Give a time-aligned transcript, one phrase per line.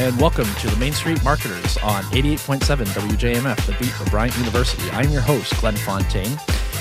[0.00, 4.90] And welcome to the Main Street Marketers on 88.7 WJMF, the beat of Bryant University.
[4.92, 6.38] I'm your host, Glenn Fontaine.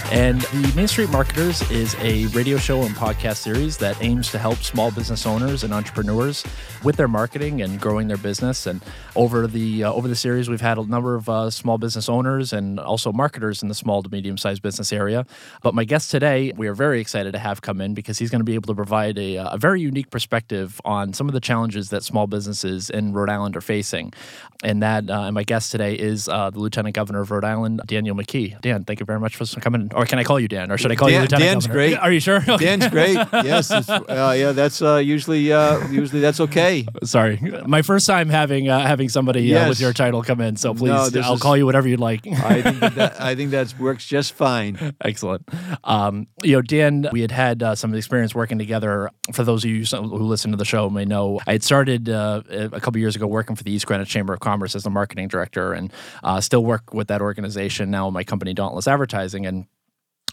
[0.09, 4.39] And the Main Street Marketers is a radio show and podcast series that aims to
[4.39, 6.45] help small business owners and entrepreneurs
[6.83, 8.65] with their marketing and growing their business.
[8.65, 8.81] And
[9.15, 12.53] over the uh, over the series, we've had a number of uh, small business owners
[12.53, 15.25] and also marketers in the small to medium sized business area.
[15.61, 18.41] But my guest today, we are very excited to have come in because he's going
[18.41, 21.89] to be able to provide a, a very unique perspective on some of the challenges
[21.89, 24.13] that small businesses in Rhode Island are facing.
[24.61, 27.81] And that, uh, and my guest today is uh, the Lieutenant Governor of Rhode Island,
[27.85, 28.59] Daniel McKee.
[28.59, 29.89] Dan, thank you very much for coming.
[29.95, 30.69] Or can I call you Dan?
[30.69, 31.87] Or should I call Dan, you Lieutenant Dan's Governor?
[31.87, 31.97] great.
[31.97, 32.39] Are you sure?
[32.57, 33.15] Dan's great.
[33.49, 34.51] Yes, uh, yeah.
[34.51, 36.68] That's uh, usually uh, usually that's okay.
[37.03, 40.55] Sorry, my first time having uh, having somebody uh, with your title come in.
[40.55, 42.25] So please, No, I'll is- call you whatever you'd like.
[42.27, 44.95] I think that, I think that works just fine.
[45.01, 45.47] Excellent.
[45.83, 49.09] Um, you know, Dan, we had had uh, some experience working together.
[49.33, 52.41] For those of you who listen to the show may know, I had started uh,
[52.49, 55.27] a couple years ago working for the East Greenwich Chamber of Commerce as the marketing
[55.27, 55.91] director, and
[56.23, 58.07] uh, still work with that organization now.
[58.07, 59.65] in My company, Dauntless Advertising, and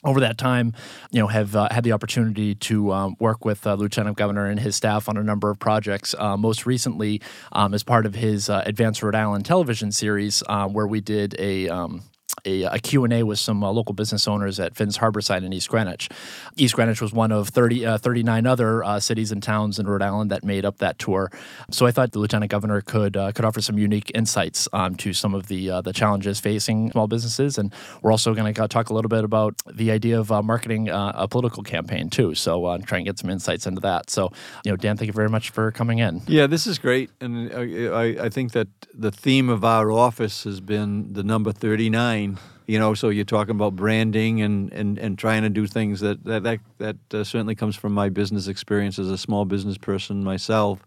[0.06, 0.72] over that time,
[1.10, 4.60] you know, have uh, had the opportunity to um, work with uh, Lieutenant Governor and
[4.60, 6.14] his staff on a number of projects.
[6.18, 7.20] Uh, most recently,
[7.52, 11.34] um, as part of his uh, Advanced Rhode Island television series, um, where we did
[11.38, 12.02] a um,
[12.44, 16.08] a, a Q&A with some uh, local business owners at Finn's Harborside in East Greenwich.
[16.56, 20.02] East Greenwich was one of 30, uh, 39 other uh, cities and towns in Rhode
[20.02, 21.30] Island that made up that tour.
[21.70, 25.12] So I thought the lieutenant governor could uh, could offer some unique insights um, to
[25.12, 28.90] some of the uh, the challenges facing small businesses, and we're also going to talk
[28.90, 32.34] a little bit about the idea of uh, marketing a political campaign too.
[32.34, 34.10] So uh, try and get some insights into that.
[34.10, 34.32] So
[34.64, 36.22] you know, Dan, thank you very much for coming in.
[36.26, 40.60] Yeah, this is great, and I, I think that the theme of our office has
[40.60, 42.25] been the number 39
[42.66, 46.24] you know, so you're talking about branding and, and, and trying to do things that
[46.24, 50.24] that that, that uh, certainly comes from my business experience as a small business person
[50.24, 50.84] myself,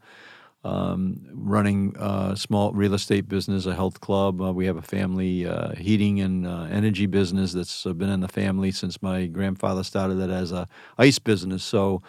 [0.65, 4.41] um, running a small real estate business, a health club.
[4.41, 8.19] Uh, we have a family uh, heating and uh, energy business that's uh, been in
[8.19, 10.67] the family since my grandfather started it as a
[10.97, 11.63] ice business.
[11.63, 12.01] So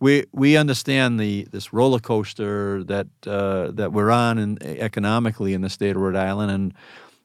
[0.00, 5.70] we we understand the this roller coaster that that we're on in, economically in the
[5.70, 6.74] state of Rhode Island and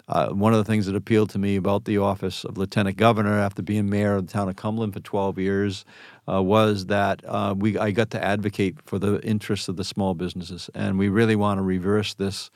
[0.10, 3.40] uh, one of the things that appealed to me about the office of lieutenant governor
[3.40, 5.86] after being mayor of the town of Cumberland for 12 years
[6.28, 10.16] uh, was that uh, we I got to advocate for the interests of the small
[10.16, 12.50] businesses, and we really want to reverse this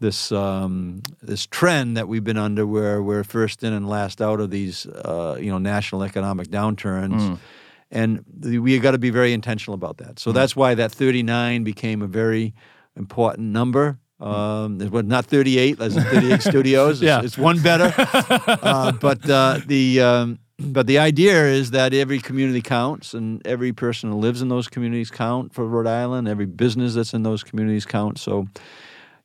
[0.00, 4.40] this um, this trend that we've been under, where we're first in and last out
[4.40, 7.38] of these uh, you know national economic downturns.
[7.90, 10.18] And the, we got to be very intentional about that.
[10.18, 12.54] So that's why that 39 became a very
[12.96, 13.98] important number.
[14.22, 17.02] Um, it was not 38, as in 38 studios.
[17.02, 17.22] It's, Yeah.
[17.22, 17.92] it's one better.
[17.98, 23.72] uh, but uh, the um, but the idea is that every community counts, and every
[23.72, 26.28] person who lives in those communities count for Rhode Island.
[26.28, 28.18] Every business that's in those communities count.
[28.18, 28.46] So,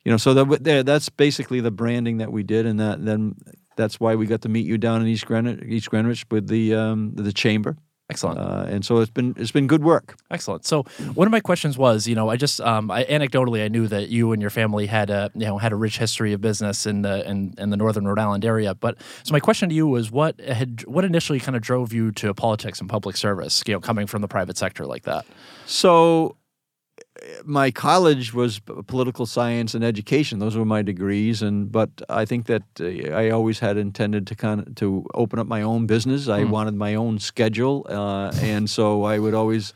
[0.04, 3.36] you know, so that that's basically the branding that we did, and that then
[3.76, 6.74] that's why we got to meet you down in East Greenwich, East Greenwich with the
[6.74, 7.76] um, the chamber.
[8.10, 8.38] Excellent.
[8.38, 10.16] Uh, and so it's been it's been good work.
[10.30, 10.64] Excellent.
[10.64, 13.86] So one of my questions was, you know, I just um, I, anecdotally I knew
[13.86, 16.86] that you and your family had a you know had a rich history of business
[16.86, 18.74] in the in, in the northern Rhode Island area.
[18.74, 22.10] But so my question to you was, what had what initially kind of drove you
[22.12, 23.62] to politics and public service?
[23.66, 25.26] You know, coming from the private sector like that.
[25.66, 26.37] So
[27.44, 31.42] my college was political science and education; those were my degrees.
[31.42, 35.38] And but I think that uh, I always had intended to kind of to open
[35.38, 36.28] up my own business.
[36.28, 39.74] I wanted my own schedule, uh, and so I would always.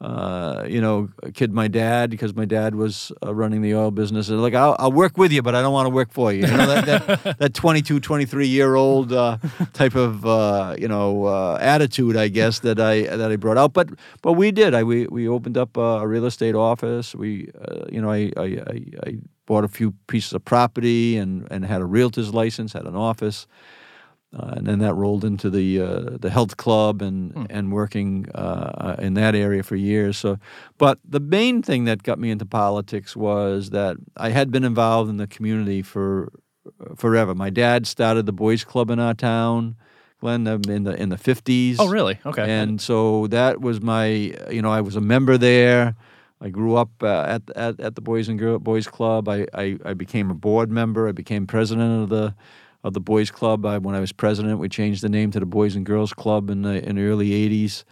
[0.00, 4.28] Uh, you know, kid my dad because my dad was uh, running the oil business.
[4.28, 6.42] And like, I'll, I'll work with you, but I don't want to work for you.
[6.42, 9.38] You know, that, that, that 22, 23 year old uh,
[9.72, 13.72] type of, uh, you know, uh, attitude, I guess, that I that I brought out.
[13.72, 13.90] But
[14.22, 14.72] but we did.
[14.72, 17.16] I we, we opened up a real estate office.
[17.16, 21.48] We, uh, you know, I, I, I, I bought a few pieces of property and,
[21.50, 23.48] and had a realtor's license, had an office.
[24.36, 28.96] Uh, and then that rolled into the uh, the health club and and working uh,
[28.98, 30.18] in that area for years.
[30.18, 30.38] So,
[30.76, 35.08] but the main thing that got me into politics was that I had been involved
[35.08, 36.30] in the community for
[36.94, 37.34] forever.
[37.34, 39.76] My dad started the boys' club in our town,
[40.20, 41.80] Glenn, um, in the in the fifties.
[41.80, 42.18] Oh, really?
[42.26, 42.50] Okay.
[42.50, 44.06] And so that was my,
[44.50, 45.94] you know, I was a member there.
[46.40, 49.26] I grew up uh, at, at at the Boys and Girl Boys Club.
[49.26, 51.08] I, I I became a board member.
[51.08, 52.34] I became president of the
[52.84, 53.64] of the Boys Club.
[53.66, 56.50] I, when I was president, we changed the name to the Boys and Girls Club
[56.50, 57.84] in the in the early '80s.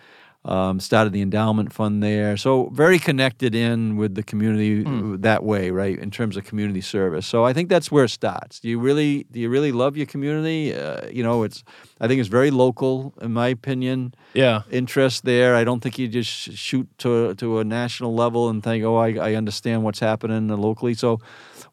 [0.44, 5.16] Um, started the endowment fund there, so very connected in with the community Hmm.
[5.22, 5.98] that way, right?
[5.98, 7.26] In terms of community service.
[7.26, 8.60] So I think that's where it starts.
[8.60, 10.72] Do you really do you really love your community?
[10.72, 11.64] Uh, you know, it's
[12.00, 14.62] I think it's very local, in my opinion Yeah.
[14.70, 15.56] interest there.
[15.56, 19.30] I don't think you just shoot to to a national level and think, oh, I,
[19.30, 20.94] I understand what's happening locally.
[20.94, 21.18] So,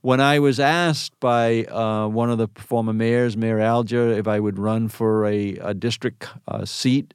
[0.03, 4.37] when I was asked by uh, one of the former mayors, Mayor Alger, if I
[4.37, 7.13] would run for a, a district uh, seat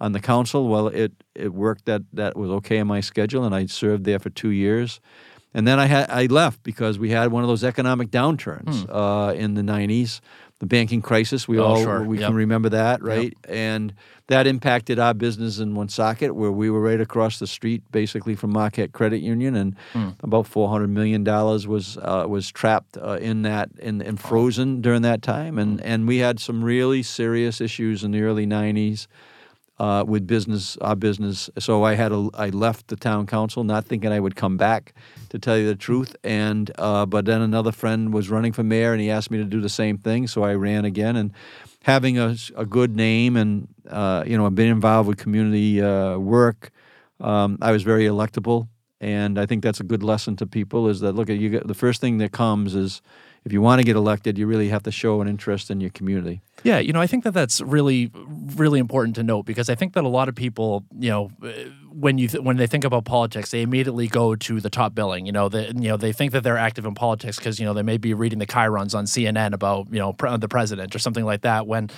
[0.00, 1.84] on the council, well, it it worked.
[1.84, 4.98] That that was okay in my schedule, and I served there for two years.
[5.54, 9.34] And then I had I left because we had one of those economic downturns uh,
[9.34, 10.20] in the '90s,
[10.62, 11.48] the banking crisis.
[11.48, 11.58] We.
[11.58, 12.04] Oh, all sure.
[12.04, 12.28] we Yep.
[12.28, 13.34] can remember that, right?
[13.48, 13.92] And
[14.28, 18.52] that impacted our business in Woonsocket, where we were right across the street, basically from
[18.52, 20.10] Marquette Credit Union, and Hmm.
[20.22, 24.80] about four hundred million dollars was uh, was trapped uh, in that and, and frozen
[24.80, 25.86] during that time, and Hmm.
[25.86, 29.08] and we had some really serious issues in the early '90s.
[29.82, 33.84] Uh, with business, our business, so I had a, I left the town council, not
[33.84, 34.94] thinking I would come back,
[35.30, 36.14] to tell you the truth.
[36.22, 39.48] And uh, but then another friend was running for mayor, and he asked me to
[39.56, 41.16] do the same thing, so I ran again.
[41.16, 41.32] And
[41.82, 46.16] having a, a good name, and uh, you know, I've been involved with community uh,
[46.16, 46.70] work.
[47.18, 48.68] Um, I was very electable,
[49.00, 50.90] and I think that's a good lesson to people.
[50.92, 51.58] Is that look you?
[51.58, 53.02] The first thing that comes is
[53.44, 55.90] if you want to get elected, you really have to show an interest in your
[55.90, 56.40] community.
[56.64, 58.10] Yeah, you know, I think that that's really,
[58.56, 61.50] really important to note because I think that a lot of people, you know, uh,
[61.92, 65.26] when you th- when they think about politics, they immediately go to the top billing.
[65.26, 67.74] You know, they, you know, they think that they're active in politics because you know
[67.74, 70.98] they may be reading the chyrons on CNN about you know pre- the president or
[70.98, 71.66] something like that.
[71.66, 71.90] When,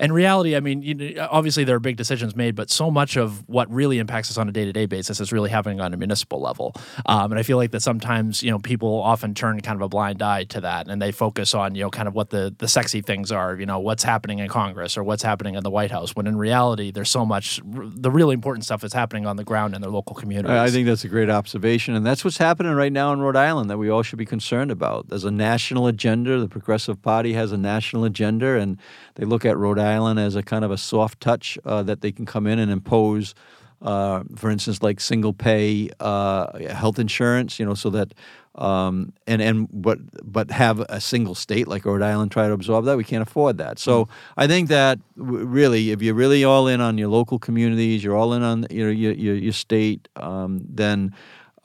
[0.00, 3.16] in reality, I mean, you know, obviously there are big decisions made, but so much
[3.16, 5.94] of what really impacts us on a day to day basis is really happening on
[5.94, 6.74] a municipal level.
[7.06, 9.88] Um, and I feel like that sometimes you know people often turn kind of a
[9.88, 12.68] blind eye to that, and they focus on you know kind of what the the
[12.68, 13.58] sexy things are.
[13.58, 16.14] You know, what's happening in Congress or what's happening in the White House.
[16.14, 19.74] When in reality, there's so much the really important stuff is happening on the ground
[19.74, 20.50] in their local communities.
[20.50, 23.70] I think that's a great observation, and that's what's happening right now in Rhode Island
[23.70, 25.08] that we all should be concerned about.
[25.08, 26.38] There's a national agenda.
[26.38, 28.76] The Progressive Party has a national agenda, and
[29.14, 32.12] they look at Rhode Island as a kind of a soft touch uh, that they
[32.12, 33.34] can come in and impose.
[33.82, 38.14] Uh, for instance, like single pay uh, health insurance, you know, so that
[38.56, 42.86] um, and and but but have a single state like Rhode Island try to absorb
[42.86, 42.96] that.
[42.96, 43.78] We can't afford that.
[43.78, 48.02] So I think that w- really, if you're really all in on your local communities,
[48.02, 51.14] you're all in on you know your your, your state, um, then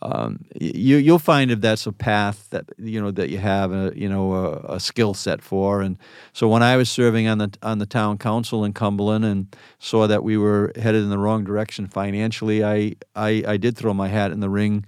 [0.01, 3.93] um, you you'll find if that's a path that you know that you have a
[3.95, 5.81] you know a, a skill set for.
[5.81, 5.97] And
[6.33, 10.07] so when I was serving on the on the town council in Cumberland and saw
[10.07, 14.07] that we were headed in the wrong direction financially, I I, I did throw my
[14.07, 14.85] hat in the ring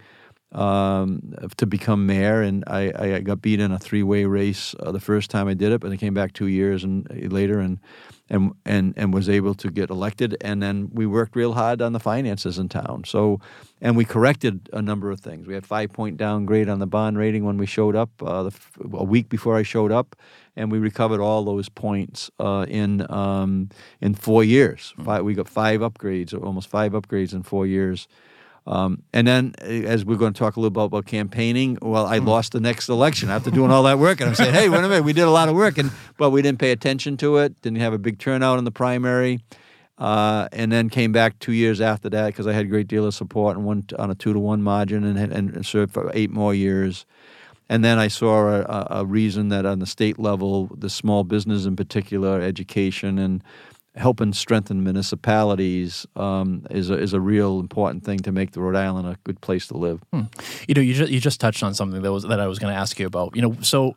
[0.54, 5.00] um, to become mayor, and I, I got beat in a three-way race uh, the
[5.00, 7.80] first time I did it, but I came back two years and uh, later and
[8.30, 10.38] and and and was able to get elected.
[10.42, 13.04] And then we worked real hard on the finances in town.
[13.06, 13.40] So,
[13.82, 15.48] and we corrected a number of things.
[15.48, 18.54] We had five-point downgrade on the bond rating when we showed up uh, the,
[18.94, 20.16] a week before I showed up,
[20.56, 23.70] and we recovered all those points uh, in um,
[24.02, 24.94] in four years.
[25.04, 28.08] Five, we got five upgrades, almost five upgrades in four years.
[28.66, 32.06] Um, and then, uh, as we're going to talk a little bit about campaigning, well,
[32.06, 34.80] I lost the next election after doing all that work, and I'm saying, "Hey, wait
[34.80, 37.38] a minute, we did a lot of work, and but we didn't pay attention to
[37.38, 37.62] it.
[37.62, 39.42] Didn't have a big turnout in the primary,
[39.98, 43.06] uh, and then came back two years after that because I had a great deal
[43.06, 46.10] of support and went on a two to one margin, and, and, and served for
[46.14, 47.06] eight more years.
[47.70, 51.66] And then I saw a, a reason that on the state level, the small business
[51.66, 53.44] in particular, education and
[53.96, 58.76] helping strengthen municipalities um, is a, is a real important thing to make the Rhode
[58.76, 60.02] Island a good place to live.
[60.68, 62.74] You know, you just you just touched on something that was that I was going
[62.74, 63.36] to ask you about.
[63.36, 63.96] You know, so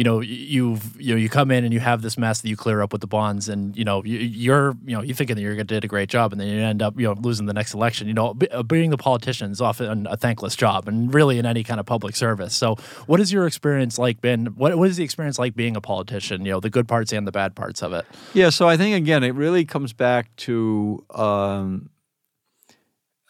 [0.00, 2.56] you know you've you know you come in and you have this mess that you
[2.56, 5.42] clear up with the bonds, and you know you, you're you know you thinking that
[5.42, 7.74] to did a great job, and then you end up you know losing the next
[7.74, 8.08] election.
[8.08, 11.62] You know, uh, being the politician is often a thankless job, and really in any
[11.62, 12.54] kind of public service.
[12.54, 12.76] So,
[13.08, 14.46] what has your experience like been?
[14.46, 16.46] What what is the experience like being a politician?
[16.46, 18.06] You know, the good parts and the bad parts of it.
[18.32, 21.90] Yeah, so I think again, it really comes back to um,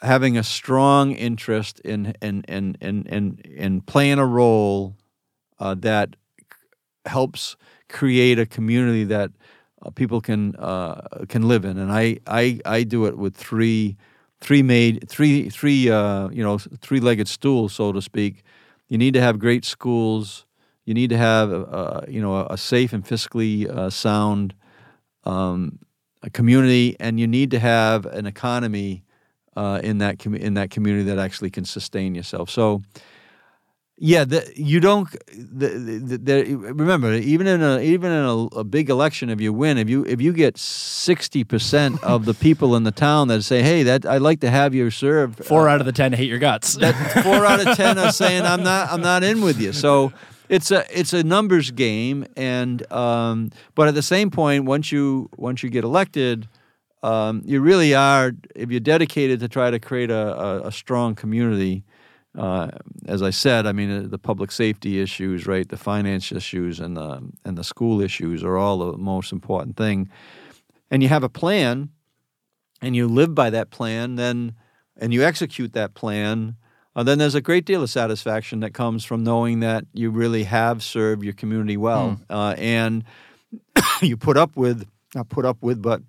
[0.03, 4.95] having a strong interest in in in in in, in playing a role
[5.59, 6.15] uh, that
[7.07, 7.57] helps
[7.89, 9.31] create a community that
[9.83, 13.97] uh, people can uh, can live in, and I, I I do it with three
[14.41, 18.43] three made three three uh, you know three legged stools, so to speak.
[18.89, 20.45] You need to have great schools.
[20.85, 24.55] You need to have uh, you know a safe and fiscally uh, sound
[25.25, 25.79] um,
[26.33, 29.03] community, and you need to have an economy
[29.57, 32.51] uh, in that com- in that community that actually can sustain yourself.
[32.51, 32.83] So
[34.03, 35.11] Yeah, the, you don't.
[35.29, 39.53] The, the, the, remember, even in a even in a, a, big election, if you
[39.53, 43.43] win, if you if you get sixty percent of the people in the town that
[43.43, 46.15] say, "Hey, that I'd like to have you serve," four uh, out of the ten
[46.15, 46.77] hate your guts.
[46.77, 50.15] That four out of ten are saying, "I'm not I'm not in with you." So
[50.49, 55.29] it's a it's a numbers game, and um, but at the same point, once you
[55.37, 56.49] once you get elected.
[57.03, 61.15] Um, you really are, if you're dedicated to try to create a, a, a strong
[61.15, 61.83] community,
[62.39, 62.69] uh,
[63.07, 66.97] as I said, I mean uh, the public safety issues, right, the finance issues, and
[66.97, 70.09] the and the school issues are all the most important thing.
[70.91, 71.91] And you have a plan,
[72.81, 74.55] and you live by that plan, then
[74.97, 76.57] and you execute that plan.
[76.95, 80.45] Uh, then there's a great deal of satisfaction that comes from knowing that you really
[80.45, 82.21] have served your community well, mm.
[82.31, 83.05] uh, and
[84.03, 86.01] you put up with not put up with, but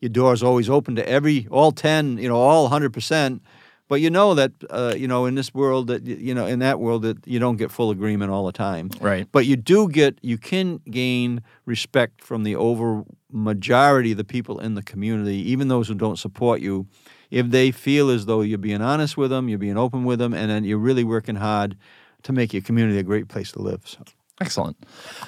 [0.00, 3.42] your door is always open to every all ten, you know, all hundred percent
[3.92, 6.80] but you know that uh, you know in this world that you know in that
[6.80, 8.88] world that you don't get full agreement all the time.
[9.02, 9.28] Right.
[9.30, 14.58] But you do get you can gain respect from the over majority of the people
[14.60, 16.86] in the community, even those who don't support you,
[17.30, 20.32] if they feel as though you're being honest with them, you're being open with them,
[20.32, 21.76] and then you're really working hard
[22.22, 23.82] to make your community a great place to live.
[23.84, 24.02] So.
[24.40, 24.78] Excellent.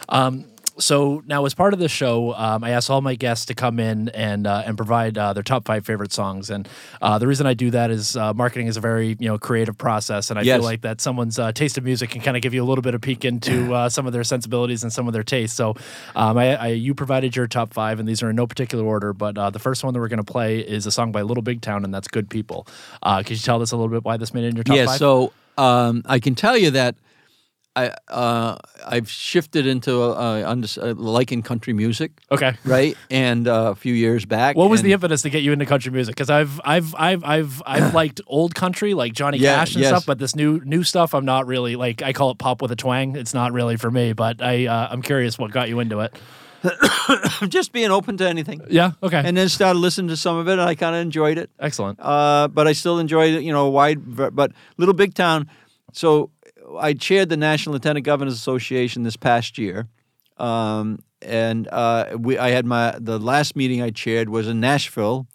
[0.09, 0.47] Um,
[0.79, 3.79] so now, as part of the show, um, I ask all my guests to come
[3.79, 6.51] in and uh, and provide uh, their top five favorite songs.
[6.51, 6.69] And
[7.01, 9.79] uh, the reason I do that is uh, marketing is a very you know creative
[9.79, 10.57] process, and I yes.
[10.57, 12.83] feel like that someone's uh, taste of music can kind of give you a little
[12.83, 15.57] bit of peek into uh, some of their sensibilities and some of their tastes.
[15.57, 15.75] So,
[16.17, 19.13] um, I, I, you provided your top five, and these are in no particular order.
[19.13, 21.61] But the first one that we're going to play is a song by Little Big
[21.61, 22.67] Town, and that's "Good People."
[23.03, 24.87] could you tell us a little bit why this made it in your top yeah,
[24.87, 24.95] five?
[24.95, 26.97] Yeah, so um, I can tell you that
[27.77, 32.13] I uh, I've shifted into uh, under, uh, liking country music.
[32.31, 34.57] Okay, right, and uh, a few years back.
[34.57, 36.15] What was the impetus to get you into country music?
[36.15, 39.91] Because I've I've I've I've I've liked old country like Johnny yeah, Cash and yes.
[39.91, 42.01] stuff, but this new new stuff I'm not really like.
[42.03, 43.17] I call it pop with a twang.
[43.17, 46.17] It's not really for me, but I uh, I'm curious what got you into it.
[47.49, 48.61] just being open to anything.
[48.71, 48.93] Yeah.
[49.03, 49.21] Okay.
[49.23, 51.51] And then started listening to some of it, and I kind of enjoyed it.
[51.59, 51.99] Excellent.
[52.01, 53.43] Uh, but I still enjoyed it.
[53.43, 54.17] You know, wide.
[54.35, 55.51] But Little Big Town.
[55.93, 56.31] So
[56.79, 59.89] I chaired the National Lieutenant Governors Association this past year,
[60.39, 65.27] um, and uh, we I had my the last meeting I chaired was in Nashville,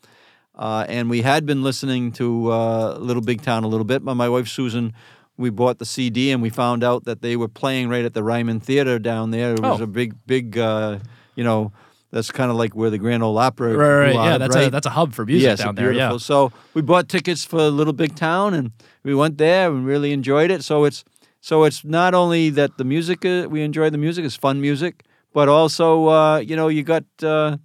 [0.55, 4.03] uh, and we had been listening to uh, Little Big Town a little bit.
[4.03, 4.93] But my wife Susan,
[5.37, 8.23] we bought the CD and we found out that they were playing right at the
[8.23, 9.53] Ryman Theater down there.
[9.53, 9.83] It was oh.
[9.83, 10.99] a big, big, uh,
[11.35, 11.71] you know
[12.11, 13.75] that's kind of like where the Grand Ole Opry.
[13.75, 14.37] Right, right, yeah.
[14.37, 14.67] That's right?
[14.67, 15.91] a that's a hub for music yes, down there.
[15.91, 16.17] Yeah.
[16.17, 18.71] So we bought tickets for Little Big Town, and
[19.03, 20.63] we went there and really enjoyed it.
[20.63, 21.03] So it's
[21.41, 25.03] so it's not only that the music uh, we enjoy the music is fun music,
[25.33, 27.57] but also uh, you know you got uh,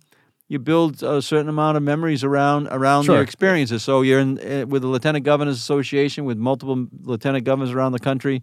[0.49, 3.17] you build a certain amount of memories around around sure.
[3.17, 3.83] your experiences.
[3.83, 7.99] So you're in uh, with the Lieutenant Governors Association with multiple lieutenant governors around the
[7.99, 8.43] country,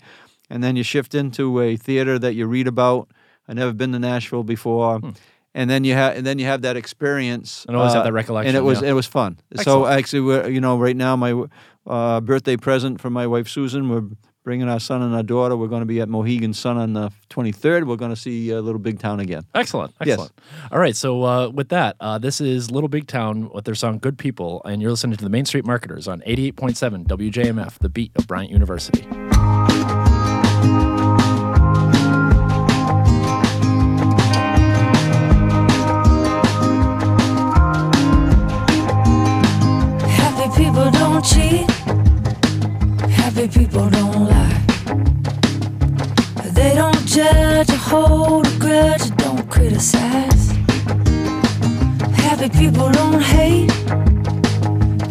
[0.49, 3.09] and then you shift into a theater that you read about.
[3.47, 4.99] I've never been to Nashville before.
[4.99, 5.09] Hmm.
[5.53, 8.13] And then you have, and then you have that experience, and always have uh, that
[8.13, 8.55] recollection.
[8.55, 8.91] And it was, yeah.
[8.91, 9.37] it was fun.
[9.53, 9.65] Excellent.
[9.65, 11.43] So actually, you know, right now, my
[11.85, 14.03] uh, birthday present for my wife Susan, we're
[14.43, 15.55] bringing our son and our daughter.
[15.55, 17.85] We're going to be at Mohegan Sun on the 23rd.
[17.85, 19.43] We're going to see uh, Little Big Town again.
[19.53, 19.93] Excellent.
[19.99, 20.31] Excellent.
[20.35, 20.69] Yes.
[20.71, 20.95] All right.
[20.95, 24.61] So, uh, with that, uh, this is Little Big Town with their song Good People,
[24.65, 28.51] and you're listening to the Main Street Marketers on 88.7 WJMF, the beat of Bryant
[28.51, 29.01] University.
[40.07, 41.71] Happy people don't cheat
[43.33, 44.30] Happy people don't lie.
[44.30, 44.30] Don't
[47.15, 50.47] judge or hold a grudge or don't criticize.
[52.15, 53.69] Happy people don't hate.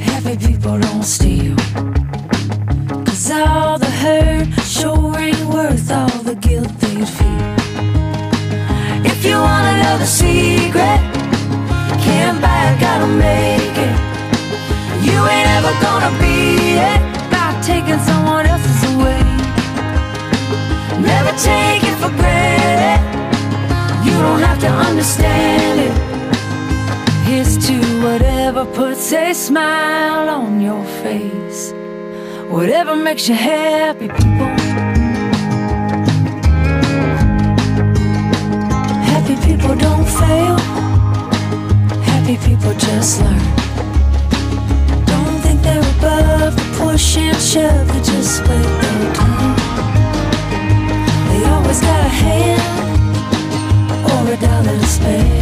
[0.01, 1.55] Happy people don't steal.
[3.05, 7.55] Cause all the hurt sure ain't worth all the guilt they'd feel.
[9.05, 11.01] If you wanna know the secret,
[12.01, 13.97] can't buy it, gotta make it.
[15.05, 19.21] You ain't ever gonna be it by taking someone else's away.
[20.99, 23.01] Never take it granted.
[24.05, 25.95] You don't have to understand it.
[27.27, 27.75] Here's to
[28.05, 31.73] whatever puts a smile on your face.
[32.49, 34.51] Whatever makes you happy, people.
[39.13, 40.81] Happy people don't fail.
[42.31, 43.39] Happy people just learn
[45.07, 48.80] Don't think they're above the push and shove, they just wait
[55.01, 55.40] dollar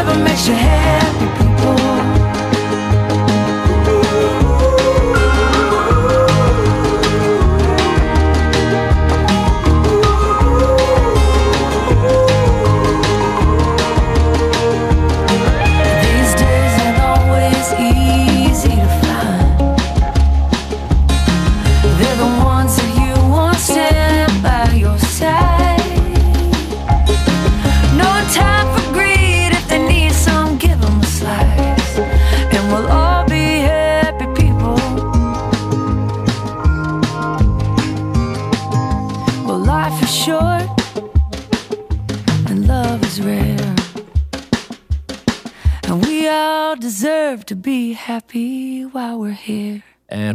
[0.00, 1.49] Whatever makes you happy,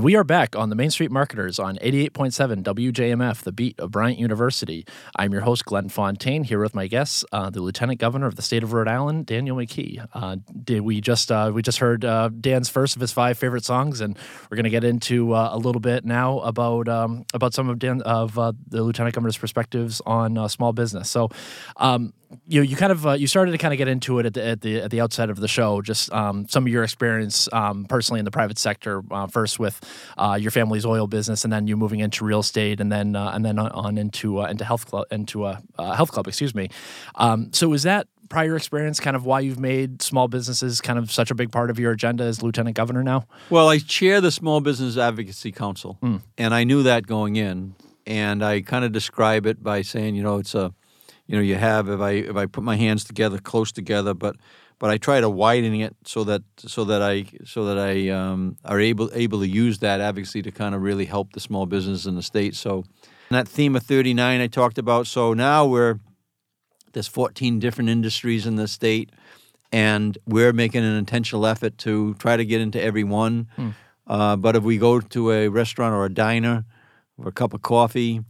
[0.05, 4.19] we are back on the Main Street Marketers on 88.7 WJMF, the beat of Bryant
[4.19, 4.85] University.
[5.15, 8.43] I'm your host, Glenn Fontaine, here with my guests, uh, the Lieutenant Governor of the
[8.43, 10.05] state of Rhode Island, Daniel McKee.
[10.13, 13.65] Uh, did we just uh, we just heard uh, Dan's first of his five favorite
[13.65, 14.15] songs, and
[14.51, 17.79] we're going to get into uh, a little bit now about um, about some of
[17.79, 21.09] Dan of uh, the Lieutenant Governor's perspectives on small business.
[21.09, 21.29] So.
[21.77, 22.13] Um,
[22.47, 24.43] you you kind of uh, you started to kind of get into it at the
[24.43, 25.81] at the at the outset of the show.
[25.81, 29.03] Just um, some of your experience um, personally in the private sector.
[29.11, 29.81] Uh, first with
[30.17, 33.31] uh, your family's oil business, and then you moving into real estate, and then uh,
[33.33, 36.27] and then on, into uh, into health club into a uh, health club.
[36.27, 36.69] Excuse me.
[37.15, 41.11] Um, so is that prior experience kind of why you've made small businesses kind of
[41.11, 43.27] such a big part of your agenda as lieutenant governor now?
[43.49, 45.97] Well, I chair the Small Business Advocacy Council,
[46.37, 47.75] and I knew that going in,
[48.07, 50.73] and I kind of describe it by saying, you know, it's a,
[51.27, 54.35] you know, you have if I if I put my hands together, close together, but
[54.77, 58.57] but I try to widen it so that so that I so that I um,
[58.65, 62.05] are able able to use that advocacy to kind of really help the small business
[62.05, 62.55] in the state.
[62.55, 62.83] So
[63.31, 65.07] that theme of 39 I talked about.
[65.07, 65.99] So now we're
[66.93, 69.11] there's 14 different industries in the state,
[69.71, 73.49] and we're making an intentional effort to try to get into every one.
[73.55, 73.69] Hmm.
[74.07, 76.65] Uh, but if we go to a restaurant or a diner
[77.17, 78.21] or a cup of coffee,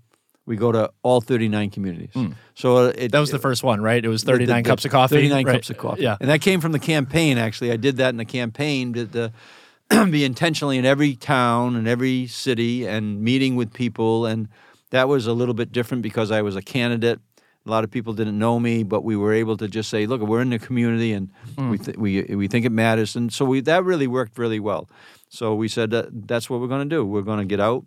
[0.45, 2.11] we go to all 39 communities.
[2.13, 2.33] Hmm.
[2.53, 3.11] So uh, it.
[3.11, 4.03] That was the first one, right?
[4.03, 5.15] It was the- 39 the- cups of coffee.
[5.15, 5.53] 39 right?
[5.53, 6.03] cups of coffee.
[6.03, 6.17] Yeah.
[6.19, 7.71] And that came from the campaign, actually.
[7.71, 12.27] I did that in the campaign to, to be intentionally in every town and every
[12.27, 14.25] city and meeting with people.
[14.25, 14.47] And
[14.91, 17.19] that was a little bit different because I was a candidate.
[17.65, 20.21] A lot of people didn't know me, but we were able to just say, look,
[20.21, 21.71] we're in the community and hmm.
[21.71, 23.15] we, th- we, we think it matters.
[23.15, 24.87] And so we, that really worked really well.
[25.29, 27.03] So we said that that's what we're going to do.
[27.03, 27.85] We're going to get out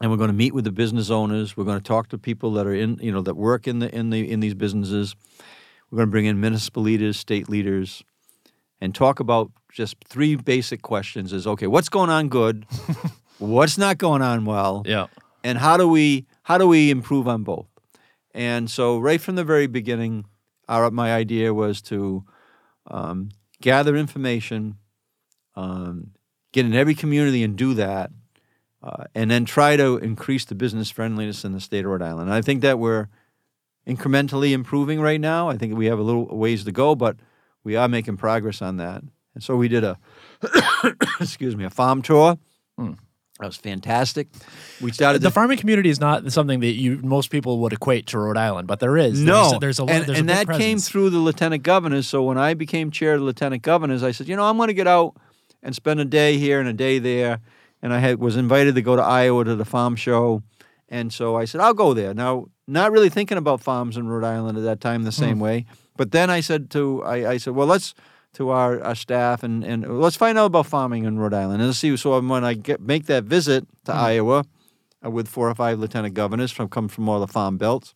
[0.00, 1.56] and we're going to meet with the business owners.
[1.56, 3.94] We're going to talk to people that are in, you know, that work in the
[3.94, 5.14] in the in these businesses.
[5.90, 8.02] We're going to bring in municipal leaders, state leaders,
[8.80, 12.66] and talk about just three basic questions: is okay, what's going on good,
[13.38, 15.06] what's not going on well, Yeah.
[15.44, 17.66] and how do we how do we improve on both?
[18.34, 20.26] And so, right from the very beginning,
[20.68, 22.24] our my idea was to
[22.88, 23.30] um,
[23.62, 24.76] gather information,
[25.54, 26.10] um,
[26.52, 28.10] get in every community and do that,
[28.82, 32.28] uh, and then try to increase the business friendliness in the state of Rhode Island.
[32.28, 33.08] And I think that we're
[33.86, 35.48] incrementally improving right now.
[35.48, 37.16] I think we have a little ways to go, but
[37.64, 39.02] we are making progress on that.
[39.34, 39.98] And so we did a
[41.20, 42.38] excuse me a farm tour.
[43.38, 44.28] That was fantastic.
[44.80, 48.18] We started The farming community is not something that you most people would equate to
[48.18, 49.20] Rhode Island, but there is.
[49.20, 52.08] No, there's, there's a and, there's and a that came through the lieutenant governors.
[52.08, 54.68] So when I became chair of the lieutenant governors, I said, you know, I'm going
[54.68, 55.16] to get out
[55.62, 57.40] and spend a day here and a day there.
[57.82, 60.42] And I had was invited to go to Iowa to the farm show,
[60.88, 62.14] and so I said I'll go there.
[62.14, 65.42] Now, not really thinking about farms in Rhode Island at that time the same hmm.
[65.42, 67.94] way, but then I said to I, I said, well, let's
[68.34, 71.68] to our, our staff and, and let's find out about farming in Rhode Island and
[71.68, 71.96] let's see.
[71.96, 73.98] So when I get make that visit to hmm.
[73.98, 74.44] Iowa
[75.04, 77.94] uh, with four or five lieutenant governors from come from all the farm belts.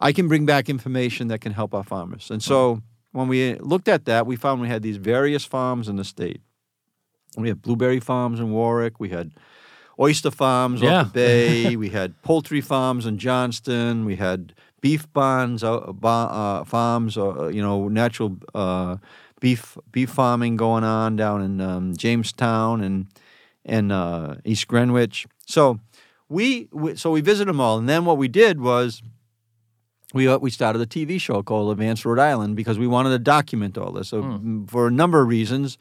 [0.00, 2.30] I can bring back information that can help our farmers.
[2.30, 2.48] And hmm.
[2.48, 6.04] so when we looked at that, we found we had these various farms in the
[6.04, 6.40] state.
[7.38, 8.98] We had blueberry farms in Warwick.
[9.00, 9.32] We had
[9.98, 11.00] oyster farms Yeah.
[11.00, 11.76] off the bay.
[11.76, 14.04] we had poultry farms in Johnston.
[14.04, 18.96] We had beef barns, uh, uh, farms, uh, you know, natural uh,
[19.40, 23.06] beef beef farming going on down in um, Jamestown and
[23.64, 25.26] and uh, East Greenwich.
[25.46, 25.78] So
[26.28, 29.02] we, we so we visited them all, and then what we did was
[30.14, 33.18] we uh, we started a TV show called Advanced Rhode Island because we wanted to
[33.18, 34.08] document all this.
[34.08, 35.76] So mm, for a number of reasons,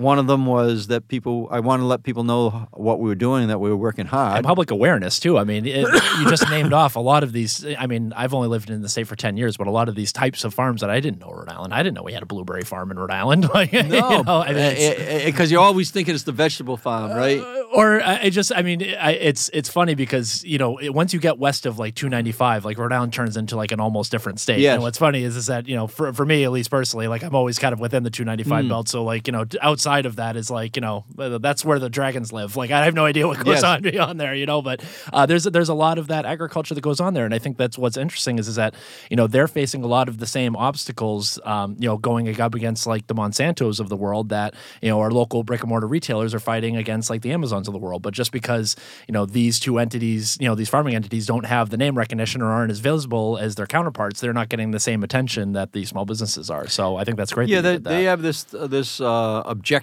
[0.00, 1.48] one of them was that people.
[1.50, 4.38] I want to let people know what we were doing, that we were working hard.
[4.38, 5.38] and public awareness too.
[5.38, 5.86] I mean, it,
[6.18, 7.64] you just named off a lot of these.
[7.78, 9.94] I mean, I've only lived in the state for ten years, but a lot of
[9.94, 11.74] these types of farms that I didn't know Rhode Island.
[11.74, 13.48] I didn't know we had a blueberry farm in Rhode Island.
[13.54, 16.32] Like, you know, I mean, it's- eh, eh, eh, because you always thinking it's the
[16.32, 17.40] vegetable farm, right?
[17.40, 20.78] Uh, or uh, I I just, I mean, I, it's it's funny because you know
[20.78, 23.80] it, once you get west of like 295, like Rhode Island turns into like an
[23.80, 24.60] almost different state.
[24.60, 24.74] Yes.
[24.74, 27.22] And what's funny is is that you know for for me at least personally, like
[27.22, 28.68] I'm always kind of within the 295 Mm.
[28.68, 28.88] belt.
[28.88, 29.58] So like you know t-
[29.90, 32.56] outside of that is like you know that's where the dragons live.
[32.56, 33.64] Like I have no idea what goes Yes.
[33.64, 34.62] on beyond there, you know.
[34.62, 37.38] But uh, there's there's a lot of that agriculture that goes on there, and I
[37.38, 38.74] think that's what's interesting is is that
[39.10, 42.54] you know they're facing a lot of the same obstacles, um, you know, going up
[42.54, 45.86] against like the Monsantos of the world that you know our local brick and mortar
[45.88, 48.02] retailers are fighting against like the Amazons of the world.
[48.02, 48.76] But just because
[49.08, 52.42] you know these two entities, you know, these farming entities don't have the name recognition
[52.42, 55.84] or aren't as visible as their counterparts, they're not getting the same attention that the
[55.84, 56.68] small businesses are.
[56.68, 57.48] So I think that's great.
[57.48, 59.79] Yeah, that they, they have this uh, this uh, objective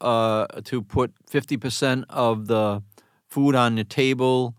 [0.00, 2.82] uh, to put fifty percent of the
[3.28, 4.56] food on the table.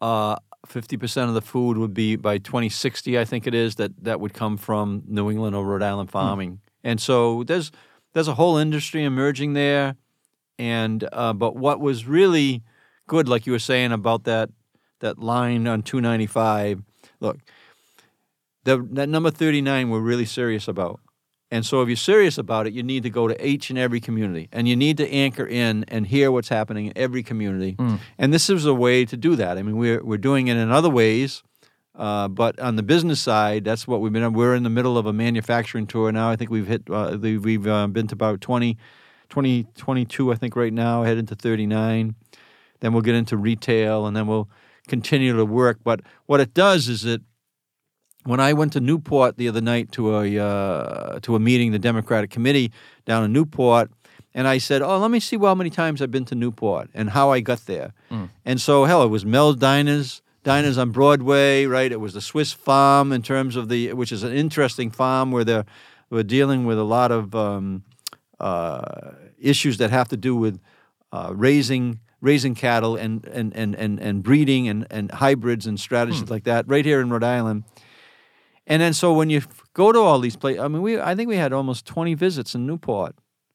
[0.00, 4.04] Uh, Fifty percent of the food would be by 2060, I think it is that
[4.04, 7.70] that would come from New England or Rhode Island farming, and so there's
[8.12, 9.96] there's a whole industry emerging there.
[10.58, 12.64] And uh, but what was really
[13.06, 14.50] good, like you were saying about that
[15.00, 16.82] that line on 295,
[17.20, 17.38] look,
[18.64, 21.00] the, that number 39 we're really serious about.
[21.50, 24.00] And so, if you're serious about it, you need to go to each and every
[24.00, 27.74] community, and you need to anchor in and hear what's happening in every community.
[28.18, 29.56] And this is a way to do that.
[29.56, 31.42] I mean, we're we're doing it in other ways,
[31.94, 34.32] uh, but on the business side, that's what we've been.
[34.34, 36.28] We're in the middle of a manufacturing tour now.
[36.30, 36.82] I think we've hit.
[36.90, 38.76] Uh, we've uh, been to about 20,
[39.30, 41.02] 20, 22, I think right now.
[41.02, 42.14] Head into 39.
[42.80, 44.48] Then we'll get into retail, and then we'll
[44.86, 45.78] continue to work.
[45.82, 47.22] But what it does is it
[48.28, 51.78] when I went to Newport the other night to a uh, to a meeting, the
[51.78, 52.70] Democratic Committee
[53.06, 53.90] down in Newport,
[54.34, 57.10] and I said, "Oh, let me see how many times I've been to Newport and
[57.10, 57.94] how I got there."
[58.44, 61.90] And so, hell, it was Mel's Diners, Diners on Broadway, right?
[61.90, 65.44] It was the Swiss Farm in terms of the, which is an interesting farm where
[65.44, 65.64] they're
[66.10, 67.82] we're dealing with a lot of um,
[68.40, 70.60] uh, issues that have to do with
[71.12, 76.28] uh, raising raising cattle and and and and, and breeding and, and hybrids and strategies
[76.28, 77.64] like that right here in Rhode Island.
[78.68, 81.28] And then so when you go to all these places, I mean, we I think
[81.28, 83.14] we had almost twenty visits in Newport.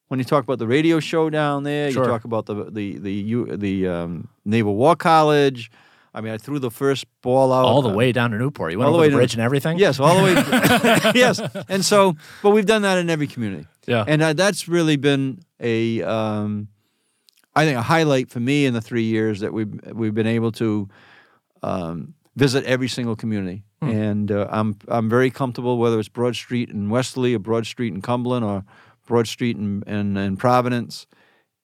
[0.09, 2.03] When you talk about the radio show down there, Sure.
[2.03, 5.71] you talk about the the the U, the um, Naval War College.
[6.15, 8.71] I mean, I threw the first ball out all the uh, way down to Newport.
[8.71, 9.79] You went all the way the to- bridge and everything.
[9.79, 10.33] Yes, all the way.
[11.15, 13.65] yes, and so, but we've done that in every community.
[13.87, 14.05] Yeah.
[14.07, 16.67] and uh, that's really been a, um,
[17.55, 20.51] I think, a highlight for me in the three years that we've we've been able
[20.53, 20.87] to
[21.63, 26.69] um, visit every single community, and uh, I'm I'm very comfortable whether it's Broad Street
[26.69, 28.63] in Westerly or Broad Street in Cumberland or
[29.07, 31.07] Broad Street in in, in Providence.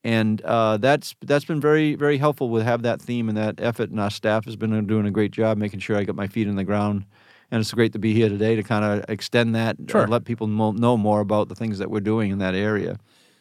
[0.03, 3.89] And uh, that's that's been very very helpful with have that theme and that effort,
[3.89, 6.47] and our staff has been doing a great job making sure I got my feet
[6.47, 7.05] in the ground.
[7.51, 10.01] And it's great to be here today to kind of extend that, Sure.
[10.03, 12.97] and let people mo- know more about the things that we're doing in that area.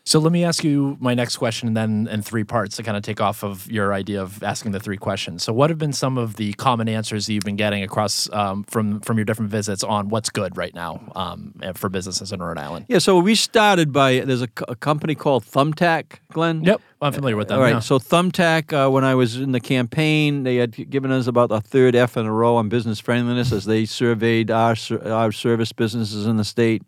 [0.09, 2.97] So let me ask you my next question, and then in three parts to kind
[2.97, 5.42] of take off of your idea of asking the three questions.
[5.42, 8.64] So, what have been some of the common answers that you've been getting across um,
[8.64, 12.57] from from your different visits on what's good right now um, for businesses in Rhode
[12.57, 12.87] Island?
[12.88, 16.64] Yeah, so we started by there's a, a company called Thumbtack, Glenn.
[16.64, 17.59] Yep, I'm familiar with them.
[17.59, 17.75] All right.
[17.75, 17.81] yeah.
[17.81, 21.61] So Thumbtack, uh, when I was in the campaign, they had given us about a
[21.61, 26.25] third F in a row on business friendliness as they surveyed our our service businesses
[26.25, 26.81] in the state.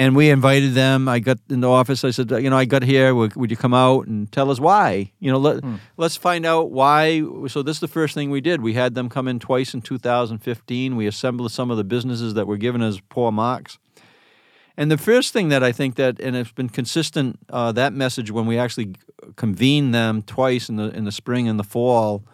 [0.00, 1.08] And we invited them.
[1.10, 2.04] I got in the office.
[2.04, 3.14] I said, you know, I got here.
[3.14, 5.12] Would, would you come out and tell us why?
[5.20, 5.62] You know, let,
[5.98, 7.20] let's find out why.
[7.48, 8.62] So this is the first thing we did.
[8.62, 10.96] We had them come in twice in 2015.
[10.96, 13.78] We assembled some of the businesses that were given us poor marks.
[14.74, 18.30] And the first thing that I think that, and it's been consistent, uh, that message
[18.30, 18.94] when we actually
[19.36, 22.24] convened them twice in the in the spring and the fall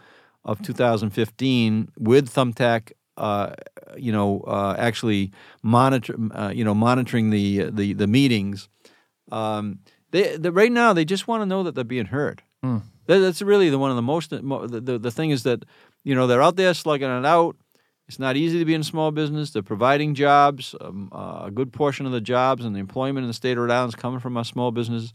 [0.44, 3.54] of 2015 with Thumbtack, uh,
[3.98, 5.32] you know, uh, actually
[5.62, 8.68] monitor, uh, you know, monitoring the the the meetings.
[9.30, 9.80] Um,
[10.10, 12.42] they, the, right now they just want to know that they're being heard.
[13.06, 14.30] That, that's really the one of the most.
[14.30, 14.40] The,
[14.82, 15.64] the the thing is that
[16.04, 17.56] you know they're out there slugging it out.
[18.08, 19.50] It's not easy to be in small business.
[19.50, 20.76] They're providing jobs.
[20.80, 23.64] Um, uh, a good portion of the jobs and the employment in the state of
[23.64, 25.12] Rhode Island is coming from our small businesses.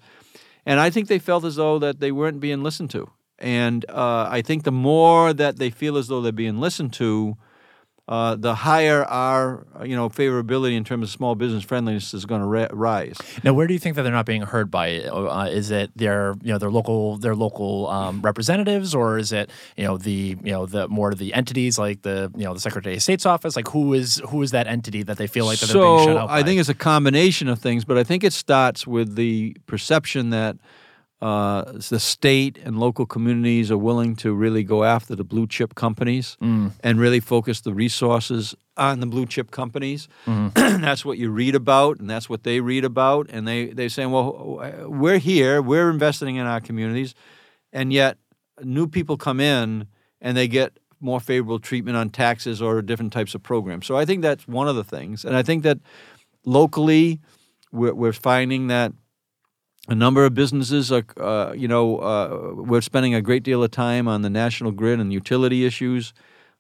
[0.66, 3.10] And I think they felt as though that they weren't being listened to.
[3.40, 7.38] And uh, I think the more that they feel as though they're being listened to,
[8.08, 12.26] uh, the higher our uh, you know favorability in terms of small business friendliness is
[12.26, 13.18] going to ra- rise.
[13.44, 14.88] Now, where do you think that they're not being heard by?
[14.88, 15.08] it?
[15.08, 19.50] Uh, is it their you know their local their local um, representatives, or is it
[19.78, 22.60] you know the you know the more of the entities like the you know the
[22.60, 23.56] Secretary of State's office?
[23.56, 26.08] Like who is who is that entity that they feel like that they're being shut
[26.08, 26.48] so out I by?
[26.48, 30.58] think it's a combination of things, but I think it starts with the perception that
[31.22, 35.76] uh, the state and local communities are willing to really go after the blue chip
[35.76, 36.72] companies Mm.
[36.84, 40.08] and really focus the resources on the blue chip companies.
[40.26, 40.82] Mm-hmm.
[40.82, 44.12] that's what you read about, and that's what they read about, and they they saying,
[44.12, 47.14] well, we're here, we're investing in our communities,
[47.72, 48.18] and yet
[48.64, 49.88] new people come in
[50.22, 53.86] and they get more favorable treatment on taxes or different types of programs.
[53.88, 55.78] So I think that's one of the things, and I think that
[56.46, 57.20] locally
[57.72, 58.94] we're, we're finding that
[59.92, 63.72] a number of businesses are, uh, you know, uh, we're spending a great deal of
[63.72, 66.14] time on the national grid and utility issues.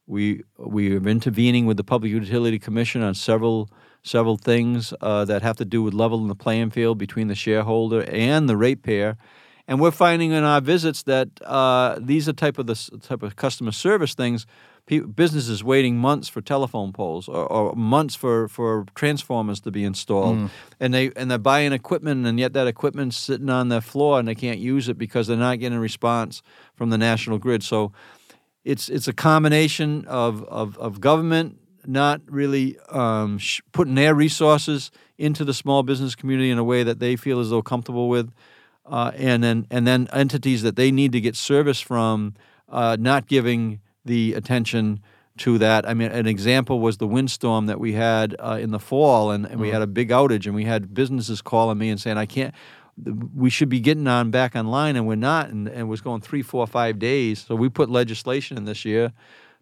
[0.05, 3.69] We we are intervening with the Public Utility Commission on several
[4.03, 8.03] several things uh, that have to do with leveling the playing field between the shareholder
[8.09, 9.15] and the ratepayer.
[9.65, 13.37] And we're finding in our visits that uh, these are type of the type of
[13.37, 14.45] customer service things.
[14.99, 20.49] Businesses waiting months for telephone poles or, or months for, for transformers to be installed,
[20.81, 24.27] and they and they're buying equipment, and yet that equipment's sitting on the floor and
[24.27, 26.41] they can't use it because they're not getting a response
[26.75, 27.63] from the national grid.
[27.63, 27.93] So
[28.65, 34.91] it's it's a combination of of, of government not really um, sh- putting their resources
[35.17, 38.31] into the small business community in a way that they feel as though comfortable with,
[38.85, 42.33] uh, and then and then entities that they need to get service from
[42.69, 45.01] uh, not giving the attention
[45.37, 45.87] to that.
[45.87, 49.45] I mean, an example was the windstorm that we had uh, in the fall, and,
[49.45, 52.25] and we had a big outage, and we had businesses calling me and saying, "I
[52.25, 52.53] can't."
[53.35, 56.21] We should be getting on back online, and we're not, and, and it was going
[56.21, 57.39] three, four, five days.
[57.39, 59.13] So we put legislation in this year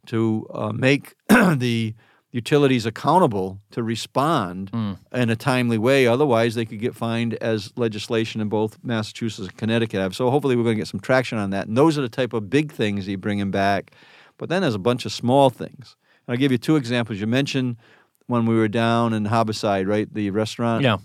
[0.07, 1.93] to uh, make the
[2.31, 4.69] utilities accountable to respond
[5.13, 6.05] in a timely way.
[6.07, 10.15] Otherwise, they could get fined as legislation in both Massachusetts and Connecticut have.
[10.15, 11.67] So hopefully, we're going to get some traction on that.
[11.67, 13.91] And those are the type of big things you bringing back.
[14.39, 15.95] But then there's a bunch of small things.
[16.25, 17.19] And I'll give you two examples.
[17.19, 17.77] You mentioned
[18.25, 20.11] when we were down in Harborside, right?
[20.11, 20.97] The restaurant yeah.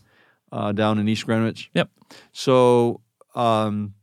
[0.50, 1.70] uh, down in East Greenwich.
[1.74, 1.90] Yep.
[2.32, 3.00] So
[3.34, 3.94] um,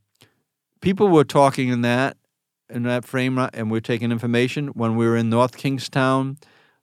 [0.81, 2.17] people were talking in that
[2.69, 4.67] in that frame, uh, and we're taking information.
[4.69, 6.37] When we were in North Kingstown,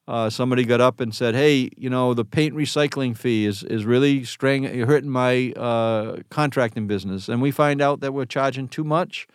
[0.06, 3.84] uh, somebody got up and said, "Hey, you know, the paint recycling fee is is
[3.84, 8.84] really straying, hurting my uh, contracting business." And we find out that we're charging too
[8.84, 9.26] much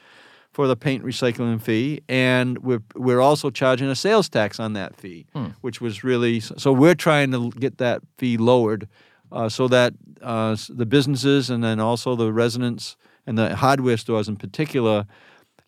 [0.54, 4.96] for the paint recycling fee, and we're we're also charging a sales tax on that
[4.96, 5.26] fee,
[5.62, 6.72] which was really so.
[6.72, 8.88] We're trying to get that fee lowered
[9.32, 14.28] uh, so that uh, the businesses and then also the residents and the hardware stores
[14.28, 15.06] in particular,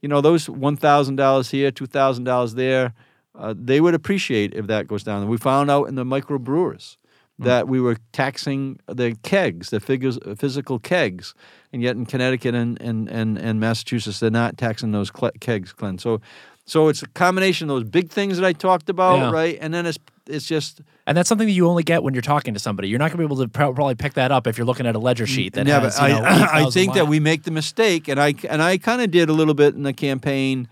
[0.01, 2.93] you know, those one thousand dollars here, two thousand dollars there,
[3.33, 5.21] uh, they would appreciate if that goes down.
[5.21, 6.97] And we found out in the microbrewers
[7.37, 11.33] that we were taxing the kegs, the figures, physical kegs,
[11.75, 15.11] and yet in Connecticut and, and, and, and Massachusetts, they're not taxing those
[15.41, 15.97] kegs, Glenn.
[15.99, 16.21] So,
[16.65, 19.31] so it's a combination of those big things that I talked about, Yeah.
[19.31, 19.57] right?
[19.59, 22.53] And then it's it's just And that's something that you only get when you're talking
[22.55, 22.87] to somebody.
[22.87, 24.87] You're not going to be able to pro- probably pick that up if you're looking
[24.87, 25.85] at a ledger sheet that Never.
[25.85, 25.99] has.
[25.99, 28.77] You know, I, I 8,000 think that we make the mistake, and I and I
[28.79, 30.67] kind of did a little bit in the campaign,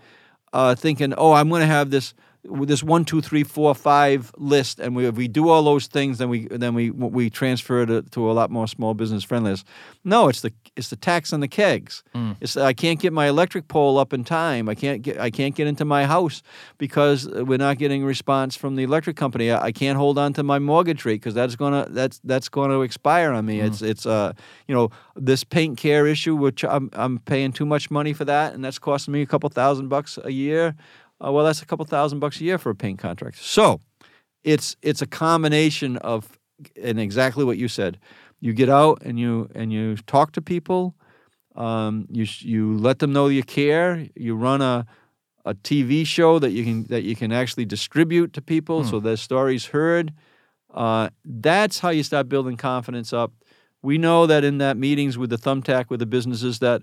[0.52, 2.14] uh, thinking, oh, I'm going to have this
[2.44, 6.18] this one, two, three, four, five list, and we if we do all those things,
[6.18, 9.64] then we then we we transfer to, uh, to a lot more small business friendliness.
[10.04, 12.02] No, it's the it's the tax on the kegs.
[12.14, 12.36] Mm.
[12.40, 14.68] It's I can't get my electric pole up in time.
[14.68, 16.42] I can't get I can't get into my house
[16.78, 19.50] because we're not getting response from the electric company.
[19.50, 22.70] I, I can't hold on to my mortgage rate because that's gonna that's that's going
[22.70, 23.58] to expire on me.
[23.58, 23.66] Mm.
[23.66, 24.32] It's it's uh
[24.68, 28.52] you know this paint care issue, which I'm I'm paying too much money for that,
[28.54, 30.74] and that's costing me a couple thousand bucks a year.
[31.22, 33.38] Uh, well, that's a couple thousand bucks a year for a paint contract.
[33.38, 33.80] So
[34.42, 36.38] it's it's a combination of
[36.80, 37.98] and exactly what you said.
[38.40, 40.94] You get out and you and you talk to people.
[41.56, 44.06] Um, you you let them know you care.
[44.14, 44.86] You run a
[45.44, 49.16] a TV show that you can that you can actually distribute to people so their
[49.16, 50.12] stories heard.
[50.72, 53.32] Uh, that's how you start building confidence up.
[53.82, 56.82] We know that in that meetings with the thumbtack with the businesses that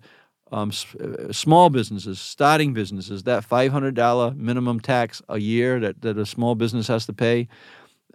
[0.52, 5.80] um, s- uh, small businesses, starting businesses, that five hundred dollar minimum tax a year
[5.80, 7.48] that, that a small business has to pay.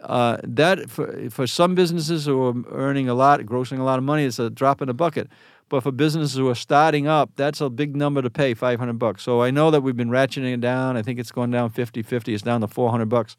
[0.03, 4.05] Uh, that for for some businesses who are earning a lot, grossing a lot of
[4.05, 5.29] money, it's a drop in the bucket.
[5.69, 9.25] But for businesses who are starting up, that's a big number to pay, 500 bucks.
[9.25, 10.97] So I know that we've been ratcheting it down.
[10.97, 12.29] I think it's going down 50-50.
[12.35, 13.37] It's down to 400 bucks.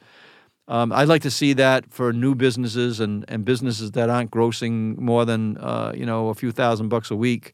[0.67, 4.97] Um, I'd like to see that for new businesses and, and businesses that aren't grossing
[4.97, 7.53] more than uh, you know a few thousand bucks a week.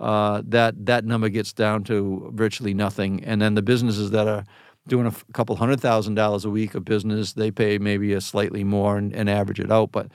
[0.00, 4.44] Uh, that that number gets down to virtually nothing, and then the businesses that are
[4.86, 8.20] doing a f- couple hundred thousand dollars a week of business, they pay maybe a
[8.20, 9.90] slightly more and, and average it out.
[9.90, 10.08] But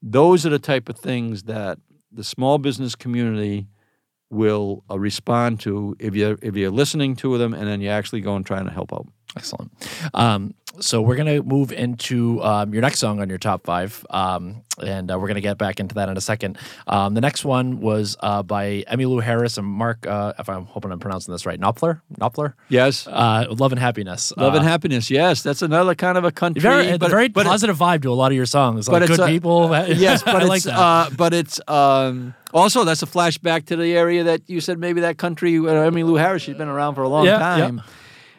[0.00, 1.78] those are the type of things that
[2.12, 3.66] the small business community
[4.30, 8.20] will uh, respond to if you if you're listening to them and then you actually
[8.20, 9.06] go and trying to help out.
[9.36, 9.72] Excellent.
[10.14, 14.04] Um, so we're going to move into um, your next song on your top five,
[14.10, 16.58] um, and uh, we're going to get back into that in a second.
[16.86, 20.92] Um, the next one was uh, by Emmylou Harris and Mark, uh, if I'm hoping
[20.92, 22.02] I'm pronouncing this right, Knopfler?
[22.20, 22.52] Knopfler?
[22.68, 23.06] Yes.
[23.06, 24.34] Uh, Love and Happiness.
[24.36, 27.46] Love and Uh, happiness, yes, that's another kind of a country, Very, but, very but
[27.46, 28.86] it- positive vibe to a lot of your songs.
[28.86, 29.70] Like but good a- people.
[29.88, 30.78] yes, but I it's like that.
[30.78, 35.00] Uh, but it's um, also that's a flashback to the area that you said maybe
[35.00, 35.56] that country.
[35.58, 37.80] Uh, I mean, Lou Harris, she's been around for a long Yeah, time.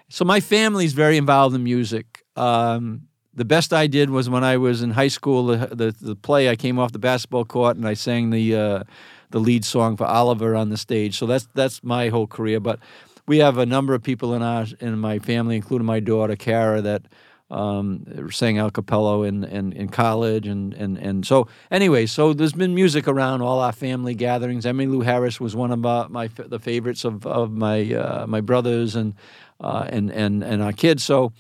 [0.10, 2.24] So my family's very involved in music.
[2.36, 5.48] Um, the best I did was when I was in high school.
[5.48, 8.84] The, the the play I came off the basketball court and I sang the uh,
[9.30, 11.18] the lead song for Oliver on the stage.
[11.18, 12.60] So that's that's my whole career.
[12.60, 12.80] But
[13.28, 16.82] we have a number of people in our in my family, including my daughter Kara,
[16.82, 17.04] that
[17.50, 22.54] um, sang a cappella in, in, in college, and, and, and so anyway, so there's
[22.54, 24.66] been music around all our family gatherings.
[24.66, 28.96] Emmylou Harris was one of my, my the favorites of, of my uh, my brothers
[28.96, 29.14] and
[29.60, 31.04] uh, and and and our kids.
[31.04, 31.34] So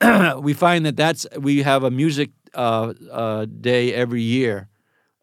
[0.40, 4.68] we find that that's we have a music uh, uh, day every year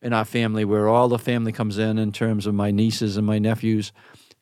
[0.01, 3.25] in our family where all the family comes in in terms of my nieces and
[3.25, 3.91] my nephews,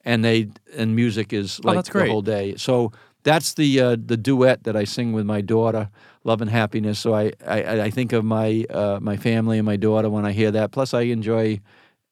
[0.04, 2.56] and they and music is Oh, like that's the whole day.
[2.56, 5.88] So that's the uh, the duet that I sing with my daughter,
[6.24, 9.76] "Love and Happiness." So I I, I think of my uh, my family and my
[9.76, 10.72] daughter when I hear that.
[10.72, 11.60] Plus, I enjoy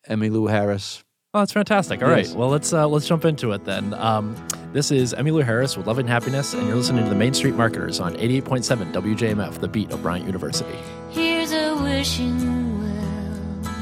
[0.09, 1.05] Emmylou Harris.
[1.35, 2.03] Oh, that's fantastic.
[2.03, 2.35] All right, Yes.
[2.35, 3.95] well let's uh, let's jump into it then.
[3.95, 4.37] Um,
[4.75, 7.55] this is Emmylou Harris with Love and Happiness, and you're listening to the Main Street
[7.55, 10.77] Marketers on 88.7 WJMF, the beat of Bryant University.
[11.11, 13.73] Here's a wishing well.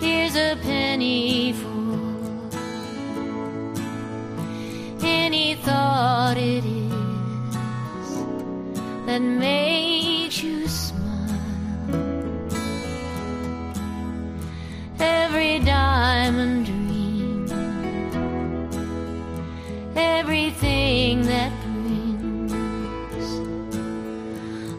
[0.00, 1.68] Here's a penny for
[5.06, 6.92] any thought it is
[9.06, 10.66] that makes you
[15.04, 17.46] Every diamond dream,
[19.96, 22.52] everything that brings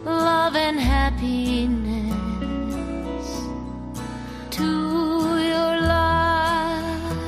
[0.06, 2.14] love and happiness
[4.56, 4.70] to
[5.52, 7.18] your life.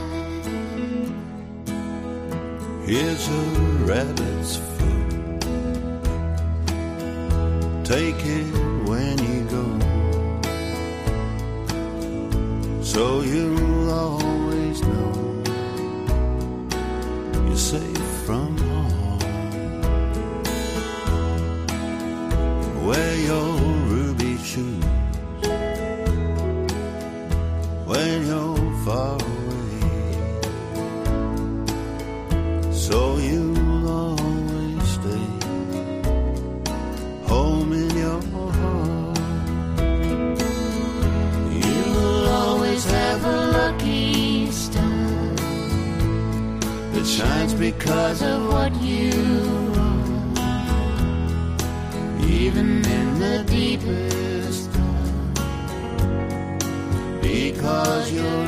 [2.87, 3.43] Here's a
[3.85, 5.43] rabbit's foot.
[7.85, 8.66] Take it
[12.97, 13.56] So you'll
[47.59, 49.11] because of what you
[49.77, 50.47] are,
[52.29, 55.37] even in the deepest dark.
[57.23, 58.46] because your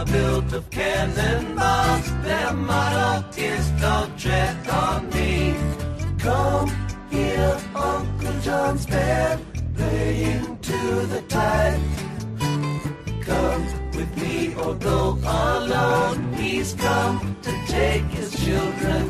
[0.00, 2.10] are built of cannonballs.
[2.22, 4.26] Their motto is don't
[4.72, 5.54] on me.
[6.18, 6.70] Come
[7.10, 9.44] here, Uncle John's band,
[9.76, 10.80] playing to
[11.12, 11.80] the tide.
[13.28, 13.64] Come
[13.96, 16.32] with me or go alone.
[16.32, 19.09] He's come to take his children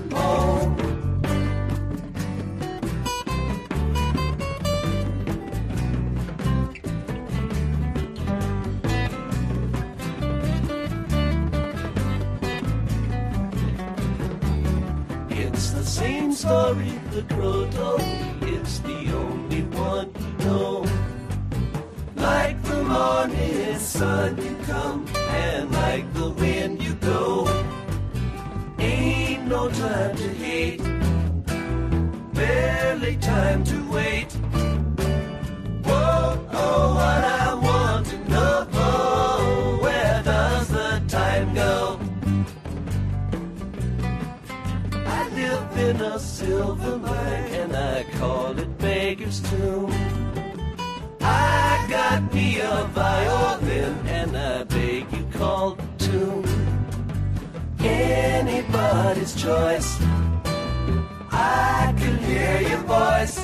[17.43, 20.84] It's the only one you know.
[22.14, 27.49] Like the morning sun you come, and like the wind you go.
[28.78, 30.82] Ain't no time to hate,
[32.34, 34.39] barely time to wait.
[49.39, 49.93] Tomb.
[51.20, 56.45] I got me a violin and I beg you call tune.
[57.78, 59.99] Anybody's choice.
[61.31, 63.39] I can hear your voice.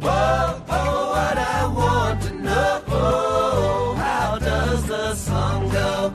[0.00, 2.82] Whoa, oh, what I want to know.
[2.88, 6.10] Oh, how does the song go?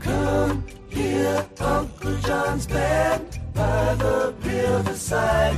[0.00, 5.56] Come here, Uncle John's band by the riverside.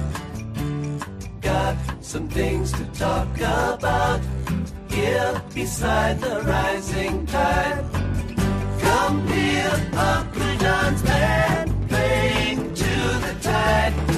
[1.40, 4.20] Got some things to talk about
[4.90, 7.84] here beside the rising tide.
[8.80, 14.14] Come here, Uncle John's band playing to the tide.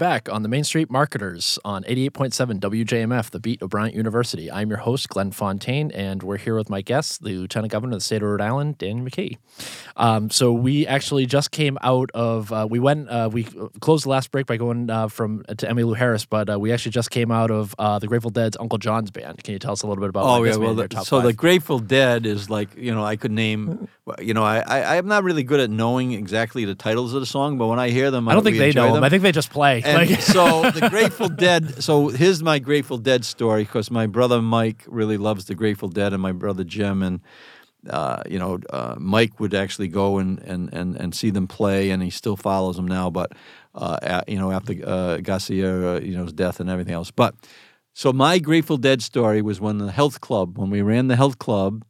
[0.00, 4.50] Back on the Main Street Marketers on 88.7 WJMF, the beat of Bryant University.
[4.50, 7.98] I'm your host, Glenn Fontaine, and we're here with my guest, the Lieutenant Governor of
[7.98, 9.36] the state of Rhode Island, Dan McKee.
[9.98, 13.44] Um, so we actually just came out of, uh, we went, uh, we
[13.80, 16.92] closed the last break by going uh, from to Emmylou Harris, but uh, we actually
[16.92, 19.44] just came out of uh, the Grateful Dead's Uncle John's band.
[19.44, 21.24] Can you tell us a little bit about Oh yeah, well, the, so five?
[21.24, 23.86] the Grateful Dead is like you know I could name,
[24.18, 27.26] you know I, I I'm not really good at knowing exactly the titles of the
[27.26, 28.94] song, but when I hear them, I don't think they know them.
[28.94, 29.04] them.
[29.04, 29.82] I think they just play.
[29.98, 31.82] And Like- so the Grateful Dead.
[31.82, 36.12] So here's my Grateful Dead story because my brother Mike really loves the Grateful Dead,
[36.12, 37.20] and my brother Jim, and
[37.88, 41.90] uh, you know uh, Mike would actually go and, and and and see them play,
[41.90, 43.10] and he still follows them now.
[43.10, 43.32] But
[43.74, 47.34] uh, at, you know after uh, Garcia, uh, you his death and everything else, but.
[47.92, 51.40] So my Grateful Dead story was when the health club, when we ran the health
[51.40, 51.84] club,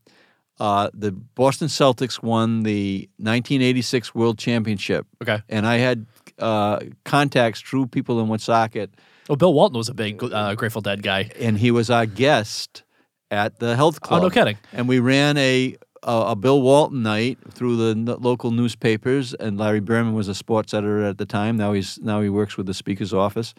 [0.60, 5.06] uh, the Boston Celtics won the 1986 World Championship.
[5.22, 5.42] Okay.
[5.48, 6.06] And I had
[6.40, 8.90] uh, contacts through people in Woonsocket,
[9.28, 11.30] oh, Bill Walton was a big uh, Grateful Dead guy.
[11.38, 12.82] and he was our guest
[13.30, 14.20] at the health club.
[14.20, 14.56] Oh, no kidding.
[14.72, 19.58] And we ran a a, a Bill Walton night through the n- local newspapers, and
[19.58, 21.56] Larry Berman was a sports editor at the time.
[21.58, 23.52] Now he's now he works with the Speaker's office,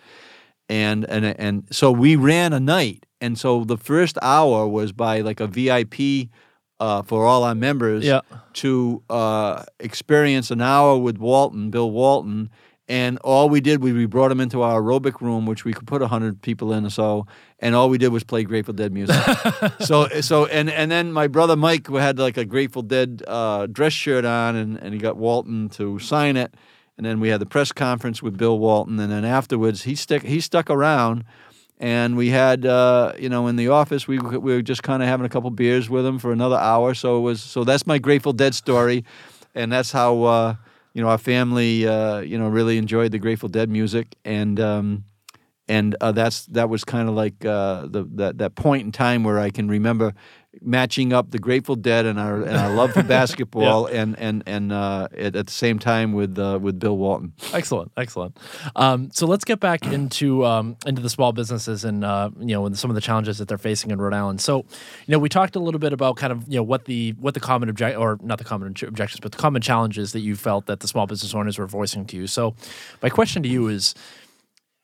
[0.68, 5.22] and and and so we ran a night, and so the first hour was by
[5.22, 6.30] like a VIP
[6.80, 8.22] uh, for all our members Yeah.
[8.54, 12.50] to uh, experience an hour with Walton, Bill Walton.
[12.92, 15.88] And all we did was we brought him into our aerobic room, which we could
[15.88, 17.26] put hundred people in or so,
[17.60, 19.16] and all we did was play Grateful Dead music.
[19.80, 23.94] so, so, and and then my brother Mike had like a Grateful Dead uh, dress
[23.94, 26.54] shirt on, and, and he got Walton to sign it.
[26.98, 30.24] And then we had the press conference with Bill Walton, and then afterwards he stuck
[30.24, 31.24] he stuck around,
[31.80, 35.08] and we had uh, you know in the office we we were just kind of
[35.08, 36.94] having a couple beers with him for another hour.
[36.94, 39.06] So it was so that's my Grateful Dead story,
[39.56, 40.56] and that's how uh,
[40.94, 45.06] you know our family uh, you know really enjoyed the Grateful Dead music, and um,
[45.68, 49.24] and uh, that's that was kind of like uh, the that that point in time
[49.24, 50.14] where I can remember
[50.60, 54.72] matching up the Grateful Dead and our and our love for basketball, and and and
[54.72, 57.34] uh, at, at the same time with uh, with Bill Walton.
[57.54, 58.38] Excellent, excellent.
[58.76, 62.66] Um, so let's get back into um, into the small businesses and uh, you know
[62.66, 64.42] and some of the challenges that they're facing in Rhode Island.
[64.42, 67.12] So, you know, we talked a little bit about kind of you know what the
[67.20, 70.36] what the common object or not the common objections, but the common challenges that you
[70.36, 72.28] felt that the small business owners were voicing to you.
[72.28, 72.56] So,
[73.02, 73.96] my question to you is.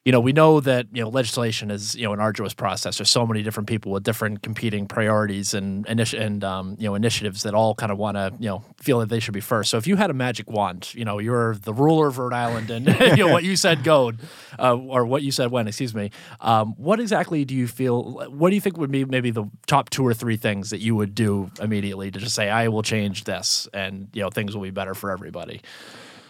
[0.08, 2.98] You know, we know that you know legislation is you know an arduous process.
[2.98, 6.96] There's so many different people with different competing priorities and initi- and um, you know
[6.96, 9.70] initiatives that all kind of want to you know feel that they should be first.
[9.70, 12.70] So if you had a magic wand, you know, you're the ruler of Rhode Island,
[12.70, 12.88] and
[13.18, 14.14] you know what you said go,
[14.58, 15.68] uh, or what you said when.
[15.68, 16.12] Excuse me.
[16.40, 18.30] Um, what exactly do you feel?
[18.30, 20.96] What do you think would be maybe the top two or three things that you
[20.96, 24.64] would do immediately to just say, I will change this, and you know things will
[24.64, 25.60] be better for everybody.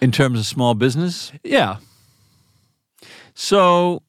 [0.02, 1.78] In terms of small business, Yeah,
[3.40, 4.02] so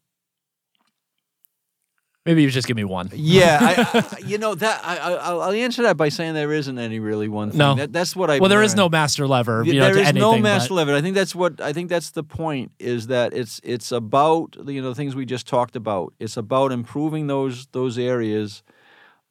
[2.25, 3.11] maybe you just give me one.
[3.13, 6.51] yeah, I, I, you know that I, I, I'll I'll answer that by saying there
[6.51, 7.59] isn't any really one thing.
[7.59, 7.75] No.
[7.75, 8.39] that, that's what I.
[8.39, 9.63] Well, there is no master lever.
[9.67, 10.95] You know, there to is anything, no but- master level.
[10.95, 12.73] I think that's what I think that's the point.
[12.79, 16.15] Is that it's it's about you know the things we just talked about.
[16.19, 18.63] It's about improving those those areas,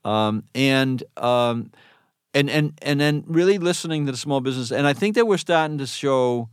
[0.06, 1.72] um, and um,
[2.36, 4.72] and and and then really listening to the small business.
[4.72, 6.50] And I think that we're starting to show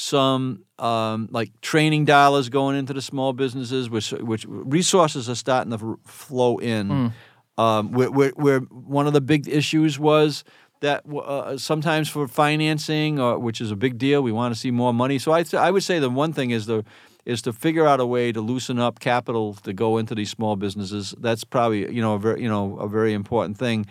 [0.00, 5.76] some um, like training dollars going into the small businesses, which which resources are starting
[5.76, 7.12] to flow in.
[7.58, 10.44] Um, where, where, where one of the big issues was
[10.78, 14.70] that uh, sometimes for financing, uh, which is a big deal, we want to see
[14.70, 15.18] more money.
[15.18, 16.84] So I, th- I would say the one thing is the
[17.26, 20.54] is to figure out a way to loosen up capital to go into these small
[20.54, 21.12] businesses.
[21.18, 23.86] That's probably you know a very you know a very important thing.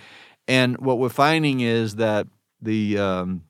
[0.48, 2.28] And what we're finding is that
[2.62, 3.44] the um,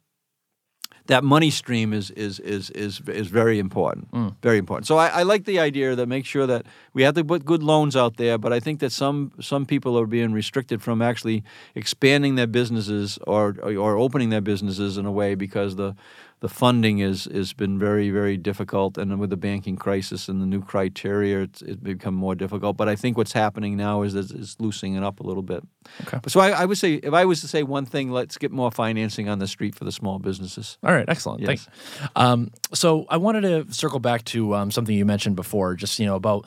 [1.07, 4.35] that money stream is is is is is very important, mm.
[4.41, 4.87] very important.
[4.87, 7.63] So I, I like the idea that make sure that we have to put good
[7.63, 11.43] loans out there, but I think that some some people are being restricted from actually
[11.75, 15.95] expanding their businesses or or opening their businesses in a way because the
[16.39, 20.45] the funding is has been very very difficult, and with the banking crisis and the
[20.45, 22.77] new criteria, it's, it's become more difficult.
[22.77, 25.63] But I think what's happening now is that it's loosening it up a little bit.
[26.01, 26.19] Okay.
[26.27, 28.71] So I, I would say, if I was to say one thing, let's get more
[28.71, 30.77] financing on the street for the small businesses.
[30.83, 31.41] All right, excellent.
[31.41, 31.47] Yes.
[31.47, 31.67] Thanks.
[32.15, 36.05] Um, so I wanted to circle back to um, something you mentioned before, just you
[36.05, 36.45] know about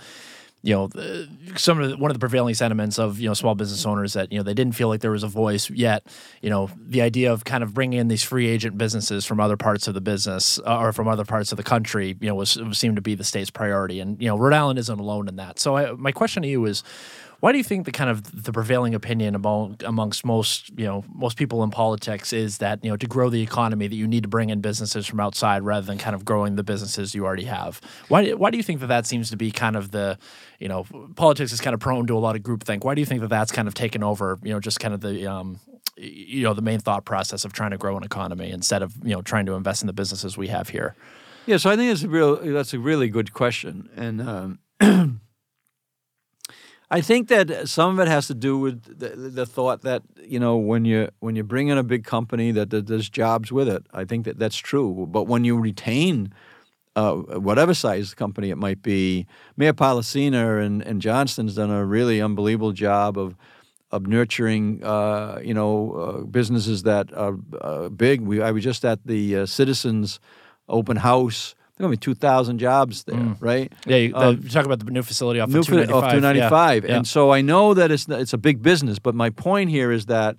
[0.63, 3.55] you know the, some of the, one of the prevailing sentiments of you know small
[3.55, 6.07] business owners that you know they didn't feel like there was a voice yet.
[6.43, 9.57] You know the idea of kind of bringing in these free agent businesses from other
[9.57, 12.59] parts of the business uh, or from other parts of the country, you know, was
[12.73, 15.59] seemed to be the state's priority, and you know Rhode Island isn't alone in that.
[15.59, 16.83] So I, my question to you is.
[17.41, 21.05] Why do you think the kind of the prevailing opinion among amongst most you know
[21.13, 24.23] most people in politics is that you know to grow the economy that you need
[24.23, 27.45] to bring in businesses from outside rather than kind of growing the businesses you already
[27.45, 27.81] have?
[28.09, 30.19] Why why do you think that that seems to be kind of the
[30.59, 30.85] you know
[31.17, 32.85] politics is kind of prone to a lot of groupthink?
[32.85, 34.39] Why do you think that that's kind of taken over?
[34.43, 35.59] You know just kind of the um,
[35.97, 39.15] you know the main thought process of trying to grow an economy instead of you
[39.15, 40.95] know trying to invest in the businesses we have here.
[41.47, 44.59] Yeah, so I think it's a real that's a really good question, and um,
[46.91, 50.41] I think that some of it has to do with the, the thought that you
[50.41, 53.69] know when you when you bring in a big company that, that there's jobs with
[53.69, 53.87] it.
[53.93, 56.33] I think that that's true, but when you retain
[56.97, 59.27] uh, whatever size company it might be,
[59.57, 63.37] Mayor Polisena and, and Johnston's done a really unbelievable job of
[63.93, 68.21] of nurturing, uh, you know, uh, businesses that are uh, big.
[68.21, 70.19] We I was just at the uh, Citizens
[70.69, 71.55] Open House.
[71.81, 73.73] There are going to be two thousand jobs there, right?
[73.87, 76.05] Yeah, you, Um, you talk about the new facility off New of 295.
[76.05, 76.85] off 295.
[76.85, 79.91] Yeah, And so I know that it's it's a big business, but my point here
[79.91, 80.37] is that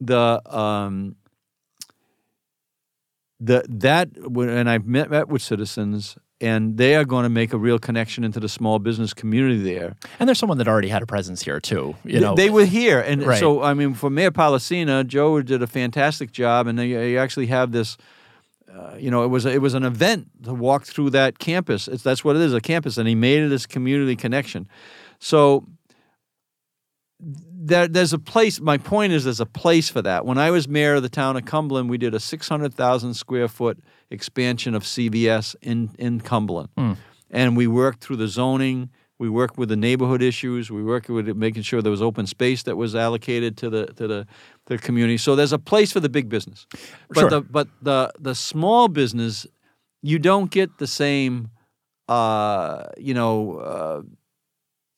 [0.00, 1.16] the um
[3.40, 7.58] the that and I've met met with citizens and they are going to make a
[7.58, 9.96] real connection into the small business community there.
[10.18, 11.94] and there's someone that already had a presence here too.
[12.04, 13.38] You know, they were here, and Right.
[13.38, 17.48] so I mean, for Mayor Polisena, Joe did a fantastic job, and they, they actually
[17.48, 17.98] have this.
[18.72, 21.88] Uh, you know, it was it was an event to walk through that campus.
[21.88, 24.68] It's, that's what it is, a campus, and he made it this community connection.
[25.18, 25.66] So
[27.20, 28.60] there, there's a place.
[28.60, 30.24] My point is, there's a place for that.
[30.24, 33.78] When I was mayor of the town of Cumberland, we did a 600,000 square foot
[34.10, 36.68] expansion of CVS in in Cumberland,
[37.30, 38.90] and we worked through the zoning.
[39.18, 40.70] We worked with the neighborhood issues.
[40.70, 43.86] We worked with it, making sure there was open space that was allocated to the
[43.86, 44.24] to the
[44.66, 45.18] to the community.
[45.18, 46.66] So there's a place for the big business,
[47.08, 47.30] but Sure.
[47.30, 49.46] the but the the small business,
[50.02, 51.50] you don't get the same,
[52.08, 53.58] uh, you know.
[53.58, 54.02] Uh,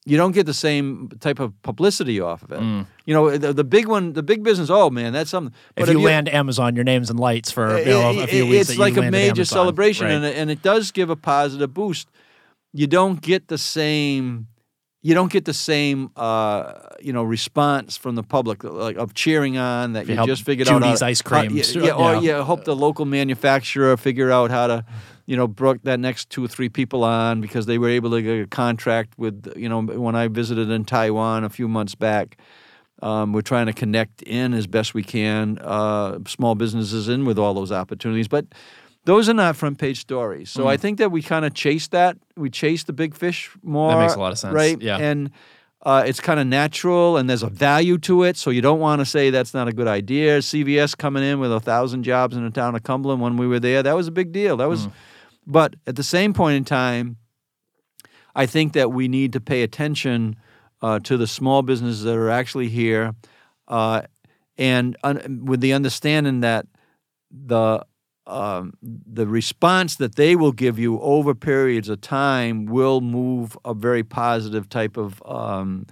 [0.07, 2.61] you don't get the same type of publicity off of it.
[3.05, 4.71] You know, the, the big one, the big business.
[4.71, 5.55] Oh man, that's something.
[5.77, 8.71] if you land Amazon, your name's in lights for you know, a few weeks.
[8.71, 9.45] it's like a major Amazon.
[9.45, 10.15] celebration, Right.
[10.15, 12.09] and it, and it does give a positive boost.
[12.73, 14.47] You don't get the same.
[15.03, 19.57] You don't get the same, uh, you know, response from the public, like of cheering
[19.57, 20.83] on that you you, just figured out.
[20.83, 22.21] Judy's to- ice how- cream, yeah, sure, yeah, or yeah.
[22.37, 24.85] yeah, hope the local manufacturer figure out how to,
[25.25, 28.21] you know, brook that next two or three people on because they were able to
[28.21, 32.37] get a contract with, you know, when I visited in Taiwan a few months back.
[33.03, 37.39] Um, we're trying to connect in as best we can, uh, small businesses in with
[37.39, 38.29] all those opportunities.
[38.29, 38.45] But
[39.11, 40.51] those are not front page stories.
[40.51, 42.17] So I think that we kind of chase that.
[42.37, 43.91] We chase the big fish more.
[43.93, 44.81] That makes a lot of sense, Right?
[44.81, 44.99] yeah.
[44.99, 45.31] And
[45.83, 48.37] uh, it's kind of natural and there's a value to it.
[48.37, 50.39] So you don't want to say that's not a good idea.
[50.39, 53.59] CVS coming in with a thousand jobs in the town of Cumberland when we were
[53.61, 54.57] there, that was a big deal.
[54.59, 54.89] That was,
[55.47, 57.17] but at the same point in time,
[58.37, 60.37] I think that we need to pay attention
[60.83, 63.15] uh, to the small businesses that are actually here,
[63.67, 64.03] uh,
[64.57, 66.67] and un- with the understanding that
[67.31, 67.85] the
[68.31, 73.75] um, the response that they will give you over periods of time will move a
[73.75, 75.87] very positive type of um,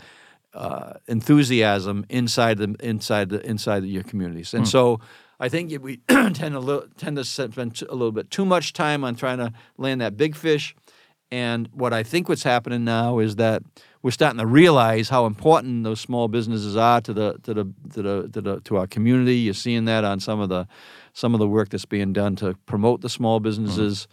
[0.54, 5.00] uh, enthusiasm inside the inside the inside your communities, and so.
[5.40, 9.04] I think we tend to li- tend to spend a little bit too much time
[9.04, 10.74] on trying to land that big fish,
[11.30, 13.62] and what I think what's happening now is that
[14.02, 17.64] we're starting to realize how important those small businesses are to the to the
[17.94, 19.36] to the to, the, to our community.
[19.36, 20.66] You're seeing that on some of the
[21.18, 23.44] some of the work that's being done to promote the small mm-hmm.
[23.44, 24.06] businesses,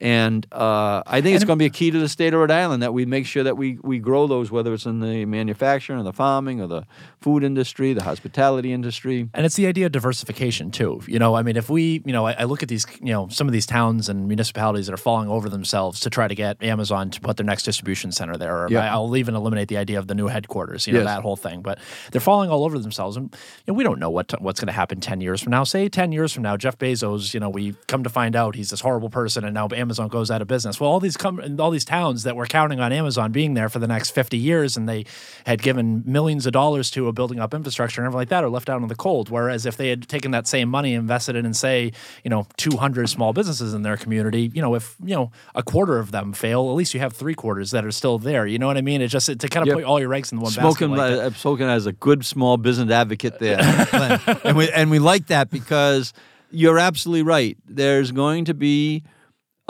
[0.00, 2.50] And uh, I think it's going to be a key to the state of Rhode
[2.50, 6.00] Island that we make sure that we, we grow those, whether it's in the manufacturing
[6.00, 6.86] or the farming or the
[7.20, 9.28] food industry, the hospitality industry.
[9.34, 11.02] And it's the idea of diversification too.
[11.06, 13.28] You know, I mean, if we, you know, I, I look at these, you know,
[13.28, 16.62] some of these towns and municipalities that are falling over themselves to try to get
[16.62, 18.64] Amazon to put their next distribution center there.
[18.64, 18.94] Or Yeah.
[18.94, 20.86] I, will even eliminate the idea of the new headquarters.
[20.86, 21.08] You know, Yes.
[21.08, 21.60] that whole thing.
[21.60, 21.78] But
[22.10, 23.26] they're falling all over themselves, and
[23.66, 25.64] you know, we don't know what what's going to happen ten years from now.
[25.64, 28.70] Say ten years from now, Jeff Bezos, you know, we come to find out he's
[28.70, 30.78] this horrible person, and now Amazon goes out of business.
[30.80, 33.78] Well, all these com- all these towns that were counting on Amazon being there for
[33.78, 35.04] the next fifty years, and they
[35.46, 38.48] had given millions of dollars to a building up infrastructure and everything like that, are
[38.50, 39.30] left out in the cold.
[39.30, 41.92] Whereas if they had taken that same money, invested it in say,
[42.24, 45.62] you know, two hundred small businesses in their community, you know, if you know a
[45.62, 48.46] quarter of them fail, at least you have three quarters that are still there.
[48.46, 49.00] You know what I mean?
[49.02, 49.76] It's just to kind of Yep.
[49.76, 50.90] put all your eggs in the one Spoken, basket.
[50.90, 51.22] Like that.
[51.22, 53.58] Uh, I've spoken as a good small business advocate there,
[54.44, 56.12] and we and we like that because
[56.50, 57.56] you're absolutely right.
[57.68, 59.04] There's going to be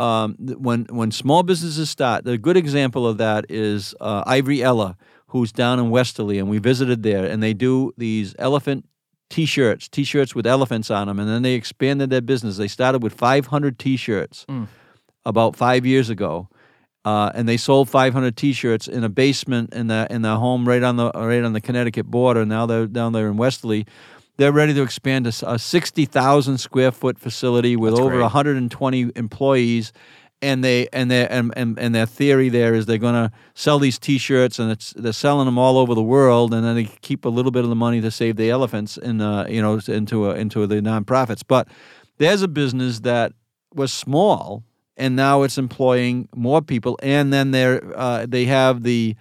[0.00, 2.26] um, when when small businesses start.
[2.26, 4.96] a good example of that is uh, Ivory Ella,
[5.28, 8.86] who's down in Westerly, and we visited there, and they do these elephant
[9.28, 12.56] T-shirts, T-shirts with elephants on them, and then they expanded their business.
[12.56, 14.44] They started with 500 T-shirts
[15.24, 16.48] about five years ago,
[17.04, 20.82] uh, and they sold 500 T-shirts in a basement in the in their home right
[20.82, 22.46] on the right on the Connecticut border.
[22.46, 23.86] Now they're down there in Westerly.
[24.40, 28.22] They're ready to expand a 60,000 square foot facility with That's over great.
[28.22, 29.92] 120 employees.
[30.40, 33.78] And they and their and, and, and their theory there is they're going to sell
[33.78, 37.26] these T-shirts and it's they're selling them all over the world and then they keep
[37.26, 40.30] a little bit of the money to save the elephants in uh, you know into
[40.30, 41.42] a, into the nonprofits.
[41.46, 41.68] But
[42.16, 43.34] there's a business that
[43.74, 44.64] was small
[44.96, 49.16] and now it's employing more people and then they're uh, they have the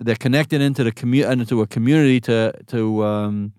[0.00, 3.54] they're connected into the commu- into a community to to um,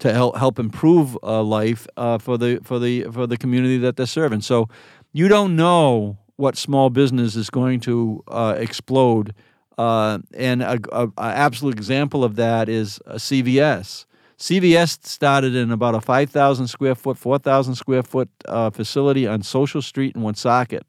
[0.00, 3.96] to help help improve uh, life uh, for the for the for the community that
[3.96, 4.40] they're serving.
[4.40, 4.68] So
[5.12, 9.34] you don't know what small business is going to uh, explode.
[9.78, 14.04] Uh, and a, a, a absolute example of that is uh, CVS.
[14.38, 19.82] CVS started in about a 5,000 square foot, 4,000 square foot uh, facility on Social
[19.82, 20.86] Street in Woonsocket.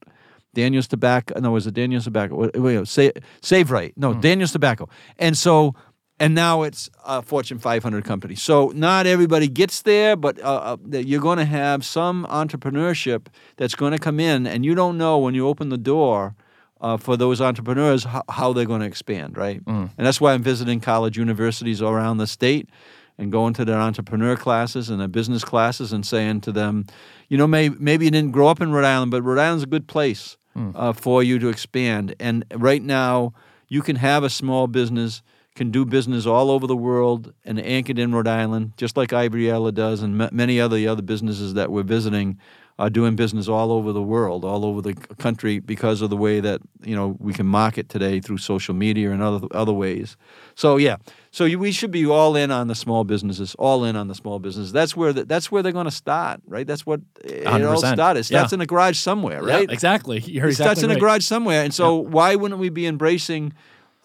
[0.54, 1.40] Daniel's Tobacco.
[1.40, 2.36] No, was it Daniel's Tobacco?
[2.36, 3.94] Wait, wait, Save, Save Right.
[3.98, 4.90] No, Daniel's Tobacco.
[5.18, 5.76] And so,
[6.22, 8.36] and now it's a Fortune 500 company.
[8.36, 13.26] So not everybody gets there, but uh, uh, you're going to have some entrepreneurship
[13.58, 16.36] that's going to come in, and you don't know when you open the door.
[16.80, 19.62] Uh, for those entrepreneurs, how, how they're going to expand, right?
[19.68, 22.68] And that's why I'm visiting college universities around the state
[23.20, 26.88] and going to their entrepreneur classes and their business classes and saying to them,
[27.30, 29.68] you know, may, maybe you didn't grow up in Rhode Island, but Rhode Island's a
[29.68, 30.38] good place
[30.76, 32.16] uh, for you to expand.
[32.20, 33.34] And right now,
[33.68, 35.22] you can have a small business,
[35.56, 39.50] can do business all over the world and anchored in Rhode Island, just like Ivory
[39.52, 42.38] Ella does, and ma- many other the other businesses that we're visiting
[42.80, 46.40] are doing business all over the world, all over the country, because of the way
[46.40, 50.16] that you know we can market today through social media and other other ways.
[50.56, 50.96] So yeah,
[51.32, 54.16] so you, we should be all in on the small businesses, all in on the
[54.16, 54.72] small businesses.
[54.72, 56.66] That's where the, that's where they're going to start, right?
[56.66, 57.94] That's what it all 100%.
[57.94, 58.22] started.
[58.22, 58.56] It starts Yeah.
[58.56, 59.70] in a garage somewhere, Yeah, right?
[59.70, 60.20] exactly.
[60.22, 61.64] You're it exactly starts in a garage somewhere.
[61.64, 63.52] And so, why wouldn't we be embracing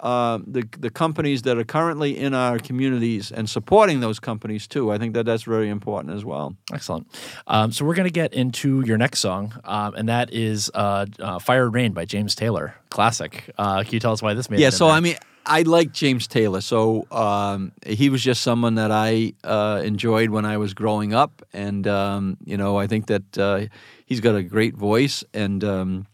[0.06, 4.92] uh, the the companies that are currently in our communities and supporting those companies too?
[4.92, 6.56] I think that that's very important as well.
[6.72, 7.08] Excellent.
[7.48, 11.06] Um, so we're going to get into your next song, um, and that is uh,
[11.18, 13.50] uh, "Fire and Rain" by James Taylor, classic.
[13.58, 14.60] Uh, can you tell us why this made?
[14.60, 14.70] Yeah.
[14.70, 14.94] So there?
[14.94, 15.16] I mean.
[15.48, 20.44] I like James Taylor, so um, he was just someone that I uh, enjoyed when
[20.44, 23.66] I was growing up, and um, you know I think that uh,
[24.06, 26.06] he's got a great voice, and um,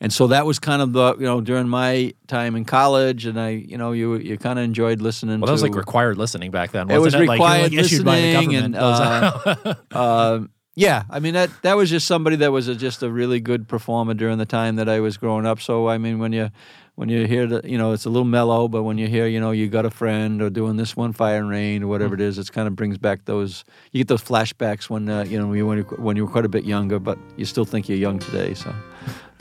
[0.00, 3.38] and so that was kind of the you know during my time in college, and
[3.40, 5.40] I you know you you kind of enjoyed listening.
[5.40, 6.90] well, that was to, like required listening back then.
[6.90, 8.74] It was Wasn't like, you were, required like, issued by the listening government.
[8.76, 13.02] and, Those- Um, yeah, I mean that that was just somebody that was a, just
[13.02, 15.60] a really good performer during the time that I was growing up.
[15.60, 16.50] So I mean, when you
[16.94, 19.40] when you hear the you know it's a little mellow, but when you hear you
[19.40, 22.20] know you got a friend or doing this one fire and rain or whatever it
[22.20, 25.48] is, it kind of brings back those you get those flashbacks when uh, you know
[25.48, 28.20] when you when you were quite a bit younger, but you still think you're young
[28.20, 28.54] today.
[28.54, 28.72] So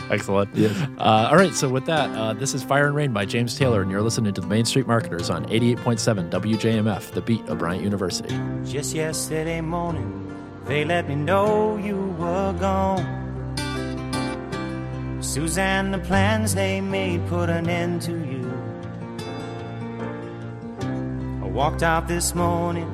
[0.10, 0.56] Excellent.
[0.56, 0.76] Yes.
[0.98, 1.54] Uh, all right.
[1.54, 4.34] So with that, uh, this is "Fire and Rain" by James Taylor, and you're listening
[4.34, 8.36] to the Main Street Marketers on 88.7 WJMF, the beat of Bryant University.
[8.66, 10.36] Just yesterday morning,
[10.66, 13.18] they let me know you were gone.
[15.22, 18.48] Suzanne, the plans they made put an end to you.
[21.44, 22.88] I walked out this morning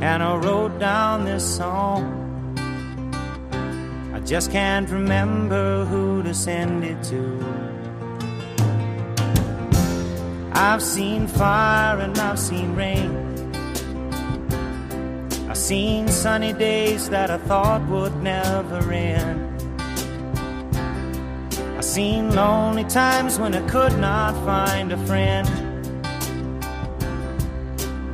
[0.00, 2.25] and I wrote down this song.
[4.26, 7.22] Just can't remember who to send it to.
[10.52, 13.12] I've seen fire and I've seen rain.
[15.48, 19.62] I've seen sunny days that I thought would never end.
[21.78, 25.46] I've seen lonely times when I could not find a friend.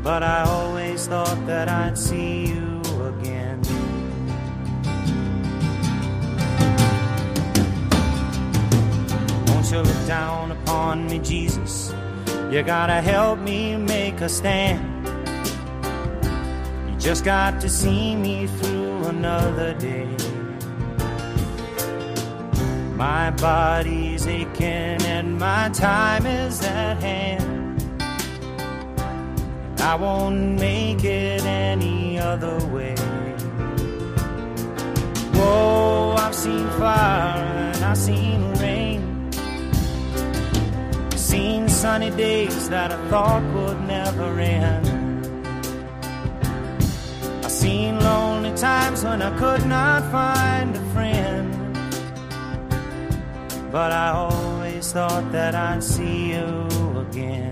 [0.02, 2.71] But I always thought that I'd see you
[9.72, 11.94] Won't look down upon me, Jesus?
[12.50, 15.08] You gotta help me make a stand.
[16.90, 20.14] You just got to see me through another day.
[22.96, 27.82] My body's aching and my time is at hand.
[29.80, 32.94] I won't make it any other way.
[35.32, 38.52] Whoa, I've seen fire and I've seen
[41.82, 44.86] sunny days that I thought would never end.
[47.44, 51.48] I've seen lonely times when I could not find a friend.
[53.72, 56.68] But I always thought that I'd see you
[57.04, 57.50] again.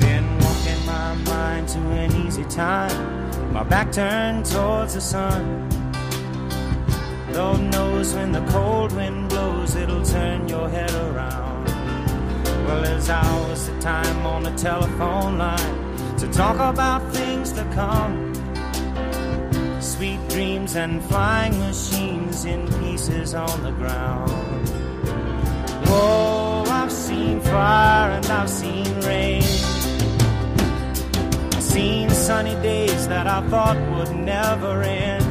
[0.00, 3.52] Been walking my mind to an easy time.
[3.52, 5.71] My back turned towards the sun.
[7.34, 11.64] Lord knows when the cold wind blows, it'll turn your head around.
[12.66, 18.32] Well, there's hours of time on the telephone line to talk about things to come.
[19.80, 24.30] Sweet dreams and flying machines in pieces on the ground.
[25.88, 29.42] Whoa, I've seen fire and I've seen rain.
[31.54, 35.21] I've seen sunny days that I thought would never end.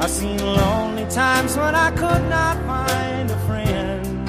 [0.00, 4.26] I've seen lonely times when I could not find a friend.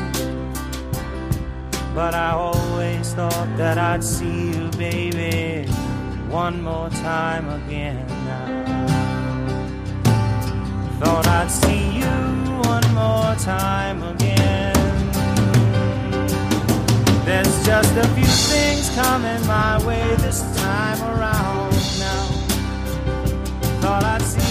[1.93, 5.69] But I always thought that I'd see you, baby,
[6.27, 8.07] one more time again.
[10.99, 12.15] Thought I'd see you
[12.73, 14.73] one more time again.
[17.25, 22.25] There's just a few things coming my way this time around now.
[23.81, 24.48] Thought I'd see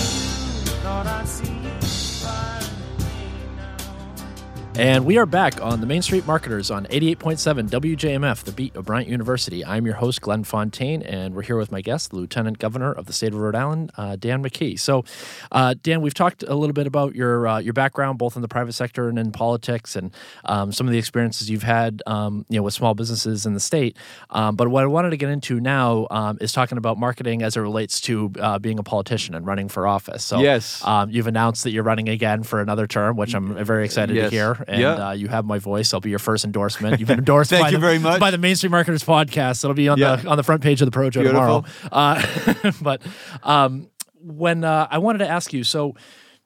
[4.79, 8.85] And we are back on the Main Street Marketers on 88.7 WJMF, the beat of
[8.85, 9.65] Bryant University.
[9.65, 13.07] I'm your host, Glenn Fontaine, and we're here with my guest, the Lieutenant Governor of
[13.07, 14.79] the state of Rhode Island, uh, Dan McKee.
[14.79, 15.05] So,
[15.51, 18.47] uh, Dan, we've talked a little bit about your uh, your background, both in the
[18.47, 20.15] private sector and in politics, and
[20.45, 23.61] um, some of the experiences you've had, um, you know, with small businesses in the
[23.61, 23.97] state.
[24.31, 27.57] Um, but what I wanted to get into now um, is talking about marketing as
[27.57, 30.23] it relates to uh, being a politician and running for office.
[30.23, 30.85] So, Yes.
[30.85, 34.31] um, you've announced that you're running again for another term, which I'm very excited Yes.
[34.31, 34.65] to hear.
[34.69, 35.09] And Yeah.
[35.09, 35.95] uh, you have my voice.
[35.95, 37.01] I'll be your first endorsement.
[37.01, 38.21] You've been endorsed Thank by, you the, very much.
[38.21, 39.65] by the Main Street Marketers podcast.
[39.65, 40.17] It'll be on Yeah.
[40.17, 41.65] the on the front page of the Projo tomorrow.
[41.91, 43.01] Uh, but
[43.43, 43.89] um,
[44.21, 45.95] when uh, I wanted to ask you, so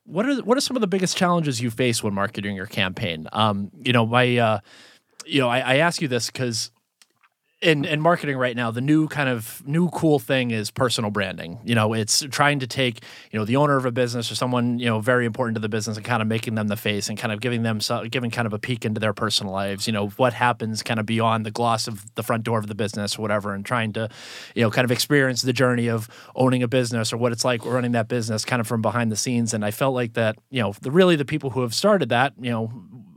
[0.05, 3.29] what are what are some of the biggest challenges you face when marketing your campaign?
[3.33, 4.59] Um, you know, my uh,
[5.27, 6.71] you know, I, I ask you this because
[7.63, 11.61] in in marketing right now, the new kind of new cool thing is personal branding.
[11.65, 14.81] You know, it's trying to take you know the owner of a business or someone
[14.81, 17.17] you know very important to the business and kind of making them the face and
[17.17, 19.87] kind of giving them so, giving kind of a peek into their personal lives.
[19.87, 22.75] You know, what happens kind of beyond the gloss of the front door of the
[22.75, 24.09] business or whatever, and trying to
[24.57, 27.65] you know kind of experience the journey of owning a business or what it's like
[27.65, 29.55] running that business kind of from behind the scenes.
[29.55, 32.35] And I felt like that you know the really the people who have started that
[32.41, 32.73] you know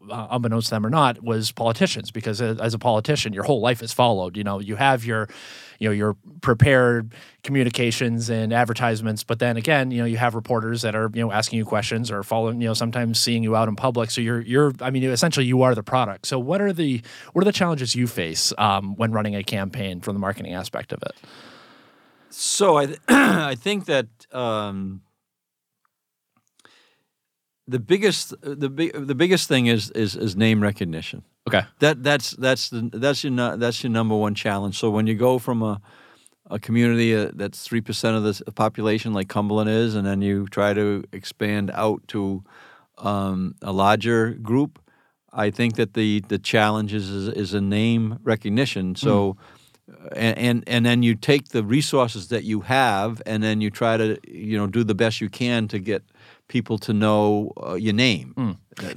[0.09, 2.11] uh, unbeknownst to them or not, was politicians.
[2.11, 4.37] Because as a politician, your whole life is followed.
[4.37, 5.27] You know, you have your,
[5.79, 10.81] you know, your prepared communications and advertisements, but then again, you know, you have reporters
[10.81, 13.67] that are you know asking you questions or following, you know, sometimes seeing you out
[13.67, 14.11] in public.
[14.11, 16.27] So you're you're, I mean, essentially, you are the product.
[16.27, 17.01] So what are the
[17.33, 20.91] what are the challenges you face um, when running a campaign from the marketing aspect
[20.91, 21.15] of it?
[22.37, 25.01] So I, th- I think that um,
[27.67, 31.23] the biggest the big the biggest thing is is, is name recognition.
[31.47, 31.63] Okay.
[31.79, 34.77] That that's that's the that's your that's your number one challenge.
[34.77, 35.81] So when you go from a
[36.49, 40.47] a community uh, that's three percent of the population, like Cumberland is, and then you
[40.47, 42.43] try to expand out to
[42.99, 44.79] um, a larger group,
[45.33, 48.95] I think that the the challenge is is, is a name recognition.
[48.95, 49.37] So.
[50.15, 53.97] And, and and then you take the resources that you have, and then you try
[53.97, 56.03] to you know do the best you can to get
[56.47, 58.33] people to know uh, your name.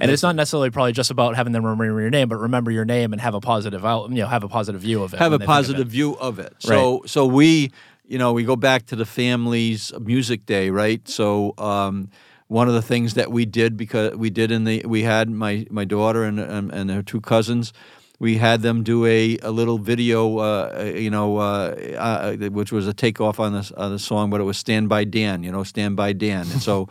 [0.01, 2.85] And it's not necessarily probably just about having them remember your name, but remember your
[2.85, 5.19] name and have a positive out, you know, have a positive view of it.
[5.19, 6.53] have a think of positive view of it.
[6.59, 7.71] So so we
[8.05, 11.07] you know we go back to the family's music day, right?
[11.07, 12.09] So um,
[12.47, 15.65] one of the things that we did because we did in the we had my
[15.69, 17.73] my daughter and and, and her two cousins.
[18.19, 22.85] we had them do a, a little video, uh, you know, uh, uh, which was
[22.85, 25.63] a takeoff on the, on the song, but it was "Stand by Dan," you know,
[25.63, 26.87] "Stand by Dan," and so.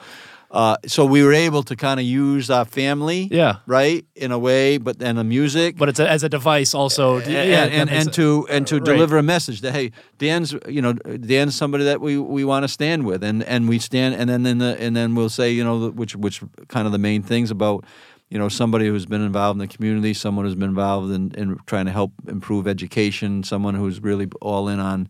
[0.50, 3.56] Uh, so we were able to kind of use our family, Yeah.
[3.66, 7.16] right, in a way, but then the music, But it's a, as a device also.
[7.18, 8.84] and, yeah, and, and, and to and to right.
[8.84, 12.68] deliver a message that hey Dan's you know Dan's somebody that we, we want to
[12.68, 15.62] stand with and, and we stand and then in the, and then we'll say you
[15.64, 17.84] know which which kind of the main things about
[18.30, 21.58] you know somebody who's been involved in the community someone who's been involved in, in
[21.66, 25.08] trying to help improve education someone who's really all in on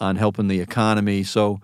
[0.00, 1.60] on helping the economy so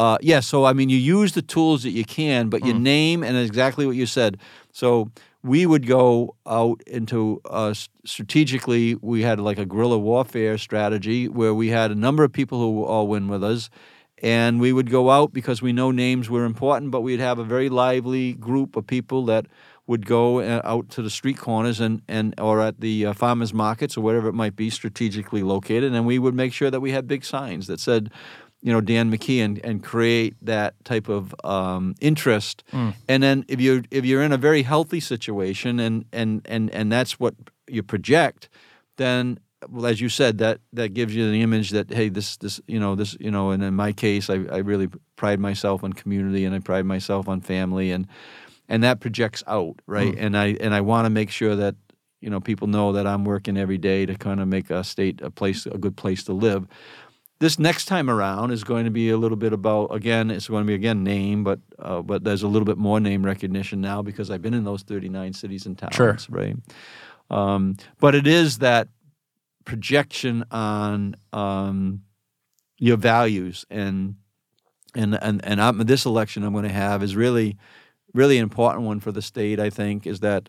[0.00, 3.22] uh, yeah, so I mean, you use the tools that you can, but you name
[3.22, 4.38] and exactly what you said.
[4.72, 5.10] So
[5.42, 7.74] we would go out into uh,
[8.06, 8.94] strategically.
[8.94, 12.82] We had like a guerrilla warfare strategy where we had a number of people who
[12.82, 13.68] all win with us,
[14.22, 17.44] and we would go out because we know names were important, but we'd have a
[17.44, 19.48] very lively group of people that
[19.86, 23.52] would go uh, out to the street corners and, and or at the uh, farmers
[23.52, 26.90] markets or whatever it might be strategically located, and we would make sure that we
[26.90, 28.10] had big signs that said
[28.62, 32.62] you know Dan McKee and, and create that type of um, interest.
[33.08, 36.92] And then if you if you're in a very healthy situation and and and and
[36.92, 37.34] that's what
[37.68, 38.48] you project,
[38.96, 39.38] then
[39.68, 42.80] well, as you said, that that gives you the image that hey, this this you
[42.80, 46.44] know this you know, and in my case, I, I really pride myself on community
[46.44, 48.06] and I pride myself on family and
[48.68, 50.14] and that projects out right.
[50.18, 51.74] And I and I want to make sure that
[52.20, 55.20] you know people know that I'm working every day to kind of make a state
[55.22, 56.66] a place a good place to live
[57.40, 60.62] this next time around is going to be a little bit about again it's going
[60.62, 64.02] to be again name but uh, but there's a little bit more name recognition now
[64.02, 66.16] because I've been in those 39 cities and towns Sure.
[66.28, 66.56] right
[67.30, 68.88] um, but it is that
[69.64, 72.02] projection on um,
[72.78, 74.16] your values and
[74.94, 77.56] and and and I'm, this election I'm going to have is really
[78.12, 80.48] really important one for the state I think is that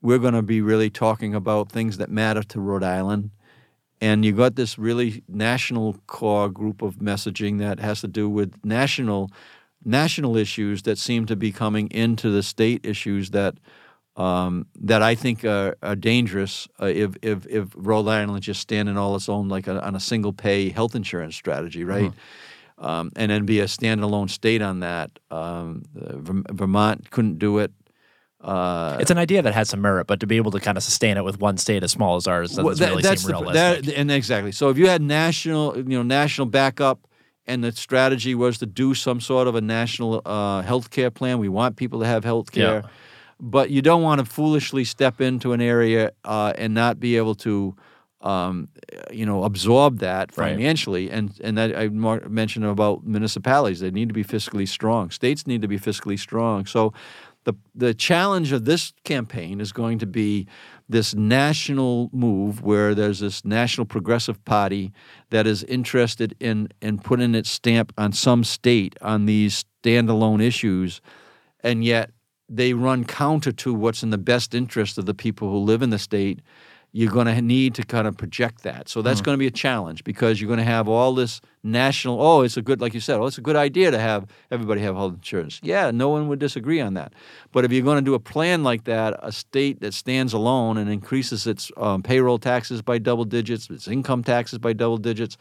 [0.00, 3.30] we're going to be really talking about things that matter to Rhode Island
[4.02, 8.52] and you got this really national core group of messaging that has to do with
[8.64, 9.30] national
[9.84, 13.54] national issues that seem to be coming into the state issues that
[14.16, 18.60] um, that I think are, are dangerous uh, if, if if Rhode Island is just
[18.60, 22.12] standing all its own like a, on a single pay health insurance strategy, right?
[22.78, 25.10] Um, and then be a standalone state on that.
[25.30, 26.14] Um, uh,
[26.52, 27.70] Vermont couldn't do it.
[28.42, 30.82] Uh, It's an idea that has some merit, but to be able to kind of
[30.82, 33.30] sustain it with one state as small as ours doesn't Well, that- really that's seem
[33.32, 33.84] the- realistic.
[33.86, 34.52] that- and exactly.
[34.52, 37.00] So if you had national, you know, national backup,
[37.46, 41.38] and the strategy was to do some sort of a national uh, health care plan,
[41.38, 42.88] we want people to have health care, Yeah.
[43.40, 47.34] but you don't want to foolishly step into an area uh, and not be able
[47.36, 47.74] to.
[48.24, 48.68] Um,
[49.10, 50.50] you know, absorb that Right.
[50.52, 53.80] financially, and and that I mentioned about municipalities.
[53.80, 55.10] They need to be fiscally strong.
[55.10, 56.64] States need to be fiscally strong.
[56.64, 56.92] So,
[57.44, 60.46] the the challenge of this campaign is going to be
[60.88, 64.92] this national move where there's this national progressive party
[65.30, 71.00] that is interested in in putting its stamp on some state on these standalone issues
[71.62, 72.10] and yet
[72.48, 75.90] they run counter to what's in the best interest of the people who live in
[75.90, 76.40] the state
[76.94, 78.86] you're going to need to kind of project that.
[78.86, 82.20] So that's going to be a challenge because you're going to have all this national
[82.20, 84.80] oh it's a good like you said oh it's a good idea to have everybody
[84.80, 85.60] have health insurance.
[85.62, 87.14] Yeah no one would disagree on that.
[87.52, 90.76] But if you're going to do a plan like that a state that stands alone
[90.76, 95.38] and increases its um, payroll taxes by double digits its income taxes by double digits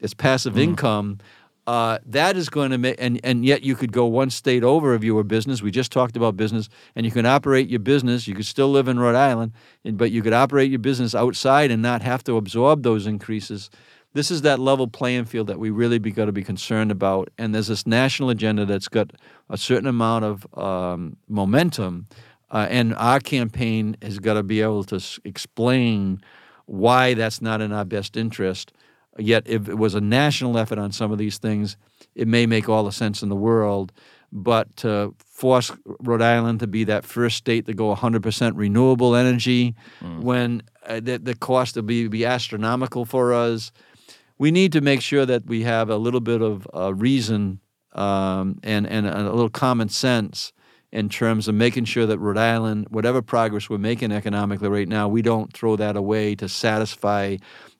[0.00, 1.18] its passive income
[1.66, 4.94] uh, that is going to make, and, and yet you could go one state over
[4.94, 5.62] if you were business.
[5.62, 8.28] We just talked about business, and you can operate your business.
[8.28, 9.52] You could still live in Rhode Island,
[9.84, 13.70] but you could operate your business outside and not have to absorb those increases.
[14.12, 17.30] This is that level playing field that we really be got to be concerned about.
[17.38, 19.10] And there's this national agenda that's got
[19.50, 22.06] a certain amount of um, momentum,
[22.50, 26.20] uh, and our campaign has got to be able to s- explain
[26.66, 28.72] why that's not in our best interest.
[29.18, 31.76] Yet, if it was a national effort on some of these things,
[32.14, 33.92] it may make all the sense in the world.
[34.32, 39.76] But to force Rhode Island to be that first state to go 100% renewable energy
[40.22, 43.70] when uh, the, the cost will be, be astronomical for us,
[44.38, 47.60] we need to make sure that we have a little bit of uh, reason
[47.92, 50.52] um, and, and a little common sense
[50.90, 55.08] in terms of making sure that Rhode Island, whatever progress we're making economically right now,
[55.08, 57.36] we don't throw that away to satisfy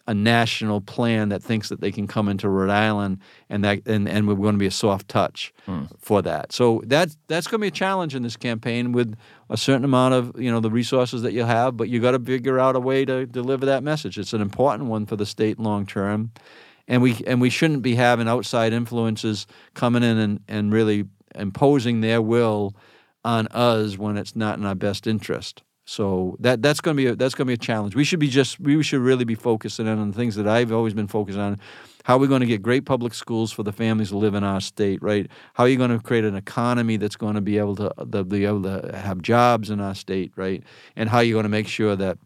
[0.06, 4.08] a national plan that thinks that they can come into Rhode Island and that and,
[4.08, 5.84] and we're going to be a soft touch hmm.
[5.98, 6.52] for that.
[6.52, 9.16] So that that's going to be a challenge in this campaign with
[9.48, 12.18] a certain amount of you know the resources that you have, but you got to
[12.18, 14.18] figure out a way to deliver that message.
[14.18, 16.32] It's an important one for the state long term,
[16.86, 22.00] and we and we shouldn't be having outside influences coming in and, and really imposing
[22.00, 22.76] their will
[23.24, 25.62] on us when it's not in our best interest.
[25.86, 27.94] So that that's going to be a, that's going to be a challenge.
[27.94, 30.94] We should be just we should really be focusing on the things that I've always
[30.94, 31.58] been focused on.
[32.04, 34.44] How are we going to get great public schools for the families who live in
[34.44, 35.26] our state, right?
[35.54, 38.44] How are you going to create an economy that's going to be able to be
[38.46, 40.62] able to have jobs in our state, right?
[40.96, 42.18] And how are you going to make sure that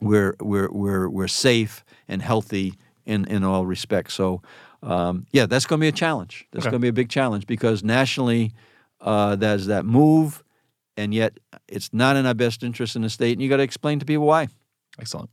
[0.00, 2.74] we're we're we're we're safe and healthy
[3.06, 4.12] in in all respects.
[4.14, 4.42] So
[4.82, 6.46] um, yeah, that's going to be a challenge.
[6.52, 6.72] That's Okay.
[6.72, 8.52] going to be a big challenge because nationally
[9.00, 10.43] uh, there's that move,
[10.96, 11.38] and yet
[11.68, 14.04] it's not in our best interest in the state, and you got to explain to
[14.04, 14.48] people why.
[15.00, 15.28] Excellent.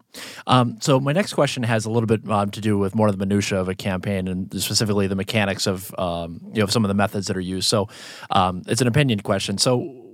[0.48, 3.18] Um, so my next question has a little bit um, to do with more of
[3.18, 6.88] the minutia of a campaign, and specifically the mechanics of um, you know some of
[6.88, 7.68] the methods that are used.
[7.68, 7.88] So
[8.32, 9.60] um, it's an opinion question.
[9.60, 10.11] So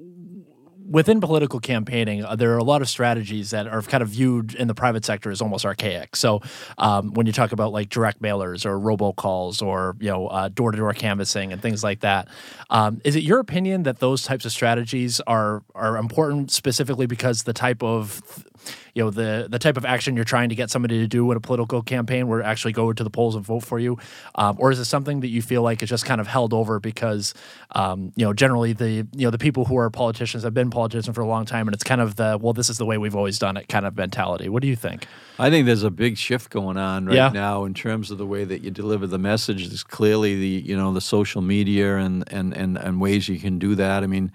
[0.90, 4.56] within political campaigning, uh, there are a lot of strategies that are kind of viewed
[4.56, 6.16] in the private sector as almost archaic.
[6.16, 6.42] So
[6.78, 10.94] um, when you talk about like direct mailers or robocalls or you know uh, door-to-door
[10.94, 12.28] canvassing and things like that,
[12.70, 17.44] um, is it your opinion that those types of strategies are are important specifically because
[17.44, 18.46] the type of
[18.94, 21.38] you know the the type of action you're trying to get somebody to do in
[21.38, 23.98] a political campaign, where actually go to the polls and vote for you,
[24.36, 26.80] um, or is it something that you feel like is just kind of held over
[26.80, 27.34] because
[27.72, 31.14] um, you know generally the you know the people who are politicians have been politicians
[31.16, 33.16] for a long time, and it's kind of the well this is the way we've
[33.16, 34.50] always done it kind of mentality.
[34.50, 35.08] What do you think?
[35.40, 37.30] I think there's a big shift going on right Yeah.
[37.30, 39.68] now in terms of the way that you deliver the message.
[39.68, 43.60] There's clearly the you know the social media and and and, and ways you can
[43.60, 44.04] do that.
[44.04, 44.32] I mean.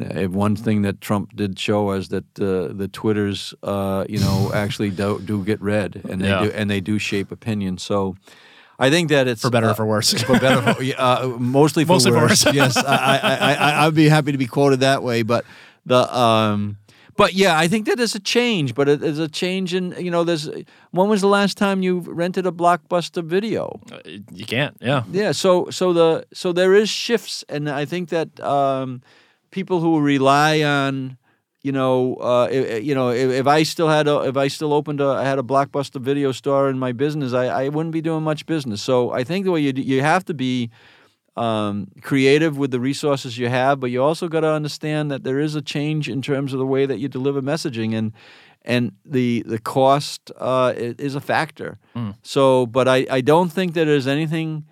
[0.00, 4.50] Uh, One thing that Trump did show us that uh, the Twitters, uh, you know,
[4.54, 6.44] actually do, do get read, and they Yeah.
[6.44, 7.78] do, and they do shape opinion.
[7.78, 8.14] So,
[8.78, 10.12] I think that it's For better or uh, for worse?
[10.22, 12.44] for better, for, uh, mostly for Mostly for worse.
[12.46, 12.54] worse.
[12.54, 15.22] yes, I, I, I, I'd be happy to be quoted that way.
[15.22, 15.44] But
[15.84, 16.76] the, um,
[17.16, 18.74] but yeah, I think that there's a change.
[18.74, 20.48] But it is a change in, you know, there's.
[20.92, 23.80] When was the last time you rented a blockbuster video?
[23.92, 23.98] Uh,
[24.32, 24.74] You can't.
[24.80, 25.02] Yeah.
[25.12, 29.02] Yeah, so so the so there is shifts, and I think that um,
[29.50, 31.16] people who rely on,
[31.62, 34.48] you know, uh, i- i- you know, if, if I still had a, if I
[34.48, 37.92] still opened a, I had a blockbuster video store in my business, I, I wouldn't
[37.92, 38.80] be doing much business.
[38.82, 40.70] So I think the way you do, you have to be
[41.36, 45.38] um, creative with the resources you have, but you also got to understand that there
[45.38, 48.12] is a change in terms of the way that you deliver messaging, and
[48.64, 51.78] and the the cost uh, is a factor.
[52.22, 54.64] So, but I, I don't think that there's anything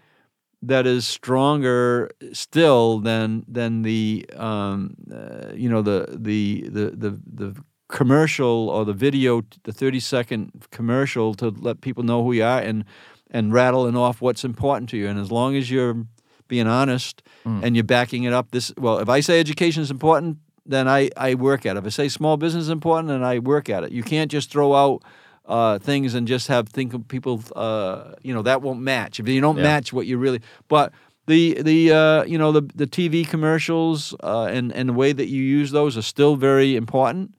[0.62, 7.20] that is stronger still than than the um, uh, you know the the the the
[7.32, 7.56] the
[7.88, 12.60] commercial or the video, the thirty second commercial to let people know who you are
[12.60, 12.84] and
[13.30, 15.06] and rattling off what's important to you.
[15.06, 16.06] And as long as you're
[16.48, 17.22] being honest
[17.62, 21.10] and you're backing it up, this well, if I say education is important, then I
[21.16, 21.80] I work at it.
[21.80, 23.92] If I say small business is important, then I work at it.
[23.92, 25.02] You can't just throw out
[25.48, 27.42] uh, things and just have think of people.
[27.56, 29.62] Uh, you know that won't match if you don't Yeah.
[29.64, 30.40] match what you really.
[30.68, 30.92] But
[31.26, 35.28] the the uh, you know the the TV commercials uh, and and the way that
[35.28, 37.34] you use those are still very important.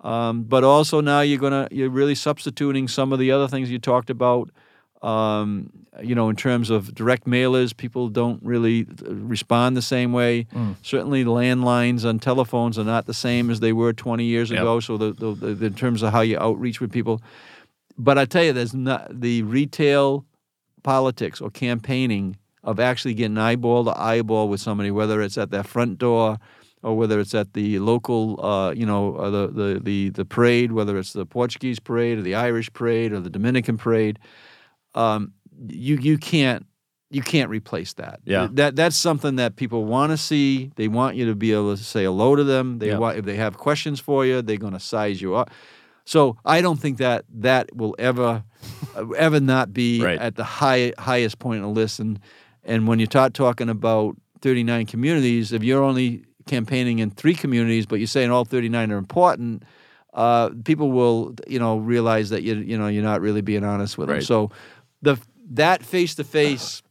[0.00, 3.78] Um, but also now you're gonna you're really substituting some of the other things you
[3.78, 4.50] talked about.
[5.02, 5.70] Um,
[6.02, 10.46] you know, in terms of direct mailers, people don't really uh, respond the same way.
[10.82, 14.60] Certainly, landlines on telephones are not the same as they were 20 years Yep.
[14.60, 14.80] ago.
[14.80, 17.20] So, the, the, the, in terms of how you outreach with people,
[17.98, 20.24] but I tell you, there's not the retail
[20.82, 25.62] politics or campaigning of actually getting eyeball to eyeball with somebody, whether it's at their
[25.64, 26.38] front door
[26.82, 30.72] or whether it's at the local, uh, you know, uh, the, the the the parade,
[30.72, 34.18] whether it's the Portuguese parade or the Irish parade or the Dominican parade.
[34.94, 35.32] Um,
[35.68, 36.66] you you can't
[37.10, 38.20] you can't replace that.
[38.24, 38.48] Yeah.
[38.52, 40.72] that that's something that people want to see.
[40.76, 42.78] They want you to be able to say hello to them.
[42.78, 42.98] They Yeah.
[42.98, 45.50] want if they have questions for you, they're going to size you up.
[46.04, 48.44] So I don't think that that will ever
[48.96, 50.18] uh, ever not be Right.
[50.18, 52.00] at the high highest point in the list.
[52.00, 52.18] And
[52.64, 57.86] and when you start talking about 39 communities, if you're only campaigning in three communities,
[57.86, 59.62] but you're saying all 39 are important,
[60.14, 63.96] uh, people will you know realize that you you know you're not really being honest
[63.98, 64.16] with them.
[64.22, 64.50] So
[65.02, 65.16] the
[65.50, 66.82] that face to face.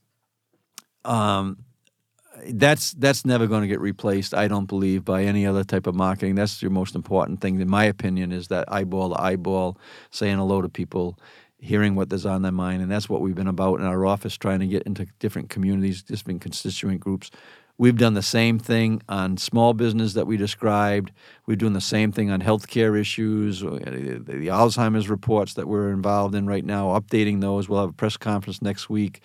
[2.48, 4.34] That's that's never going to get replaced.
[4.34, 6.36] I don't believe by any other type of marketing.
[6.36, 9.78] That's your most important thing, in my opinion, is that eyeball to eyeball,
[10.10, 11.20] saying hello to people,
[11.60, 14.38] hearing what is on their mind, and that's what we've been about in our office,
[14.38, 17.32] trying to get into different communities, different constituent groups.
[17.78, 21.12] We've done the same thing on small business that we described.
[21.48, 26.36] We're doing the same thing on healthcare issues, uh, the Alzheimer's reports that we're involved
[26.36, 27.68] in right now, updating those.
[27.68, 29.22] We'll have a press conference next week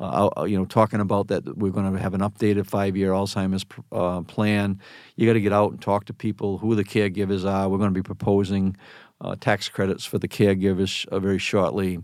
[0.00, 4.22] uh, you know, talking about that we're going to have an updated five-year Alzheimer's uh,
[4.22, 4.80] plan.
[5.16, 7.68] You got to get out and talk to people who the caregivers are.
[7.68, 8.76] We're going to be proposing
[9.20, 11.98] uh, tax credits for the caregivers uh, very shortly,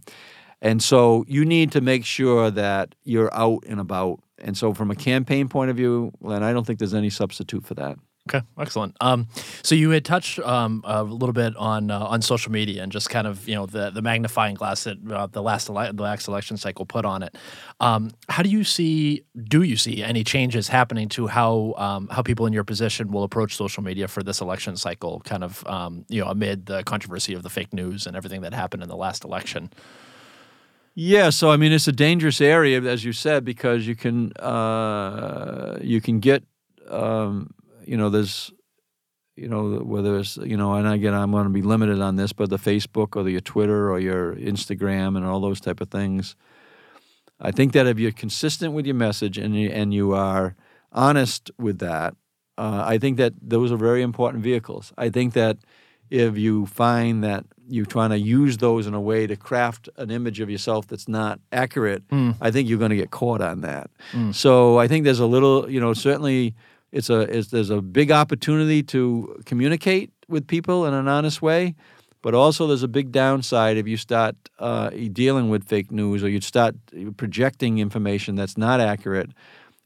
[0.62, 4.21] and so you need to make sure that you're out and about.
[4.38, 7.64] And so, from a campaign point of view, Len, I don't think there's any substitute
[7.64, 7.96] for that.
[8.28, 8.96] Okay, excellent.
[9.00, 9.26] Um,
[9.64, 13.11] so you had touched um, a little bit on uh, on social media and just
[13.11, 16.28] kind of you know the the magnifying glass that uh, the last ele- the last
[16.28, 17.36] election cycle put on it.
[17.80, 19.24] Um, how do you see?
[19.42, 23.24] Do you see any changes happening to how um, how people in your position will
[23.24, 25.20] approach social media for this election cycle?
[25.24, 28.54] Kind of um, you know amid the controversy of the fake news and everything that
[28.54, 29.68] happened in the last election.
[30.94, 35.78] Yeah, so I mean, it's a dangerous area, as you said, because you can uh,
[35.80, 36.44] you can get
[36.88, 37.54] um,
[37.93, 38.51] you know there's
[39.37, 42.33] you know whether it's you know and again I'm going to be limited on this,
[42.33, 45.91] but the Facebook or the, your Twitter or your Instagram and all those type of
[45.91, 46.35] things.
[47.39, 50.55] I think that if you're consistent with your message and you, and you are
[50.91, 52.14] honest with that,
[52.57, 54.93] uh, I think that those are very important vehicles.
[54.97, 55.59] I think that
[56.09, 60.11] if you find that you're trying to use those in a way to craft an
[60.11, 62.05] image of yourself that's not accurate,
[62.41, 63.91] I think you're going to get caught on that.
[64.33, 66.55] So I think there's a little, you know, certainly
[66.93, 71.75] it's a it's, there's a big opportunity to communicate with people in an honest way,
[72.23, 76.29] but also there's a big downside if you start uh, dealing with fake news or
[76.29, 76.77] you start
[77.17, 79.31] projecting information that's not accurate.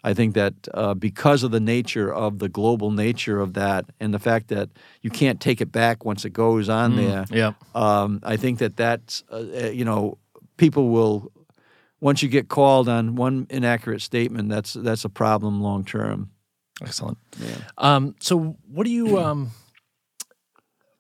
[0.05, 4.15] I think that uh, because of the nature of the global nature of that and
[4.15, 4.69] the fact that
[5.03, 7.55] you can't take it back once it goes on there, yeah.
[7.75, 10.19] um, I think that that's, uh, uh, you know,
[10.59, 11.33] people will,
[12.01, 16.31] once you get called on one inaccurate statement, that's, that's a problem long term.
[16.83, 17.19] Excellent.
[17.79, 19.19] Um, so, what do you?
[19.19, 19.51] Um,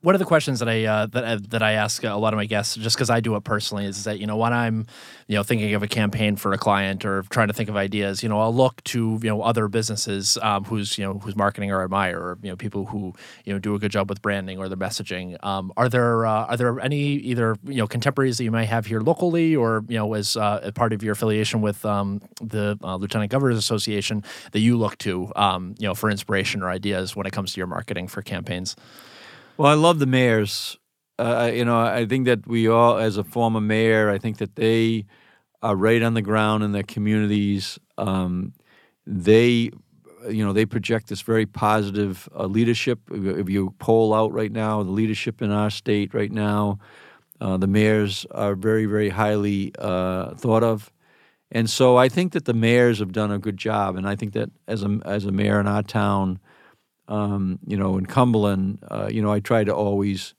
[0.07, 2.45] one of the questions that I uh, that that I ask a lot of my
[2.45, 4.87] guests, just because I do it personally, is that you know when I'm
[5.27, 8.23] you know thinking of a campaign for a client or trying to think of ideas,
[8.23, 11.73] you know I'll look to you know other businesses um, whose you know whose marketing
[11.73, 13.15] I admire, or you know people who
[13.45, 15.45] you know do a good job with branding or their messaging.
[15.45, 18.87] Um, are there uh, are there any either you know contemporaries that you might have
[18.87, 22.95] here locally, or you know as uh, part of your affiliation with um, the uh,
[22.95, 24.23] Lieutenant Governors Association
[24.53, 27.59] that you look to um, you know for inspiration or ideas when it comes to
[27.59, 28.77] your marketing for campaigns?
[29.59, 30.79] Well, I love the mayors.
[31.19, 34.57] Uh, you know, I think that we all, as a former mayor, I think that
[34.57, 35.07] they
[35.63, 37.79] are right on the ground in their communities.
[37.97, 38.53] Um,
[39.07, 39.71] they,
[40.29, 43.01] you know, they project this very positive uh, leadership.
[43.11, 46.79] If you poll out right now, the leadership in our state right now,
[47.41, 50.93] uh, the mayors are very, very highly uh, thought of.
[51.51, 53.97] And so I think that the mayors have done a good job.
[53.97, 56.41] And I think that as a, as a mayor in our town,
[57.09, 60.35] um, you know, in Cumberland, uh, you know, I try to always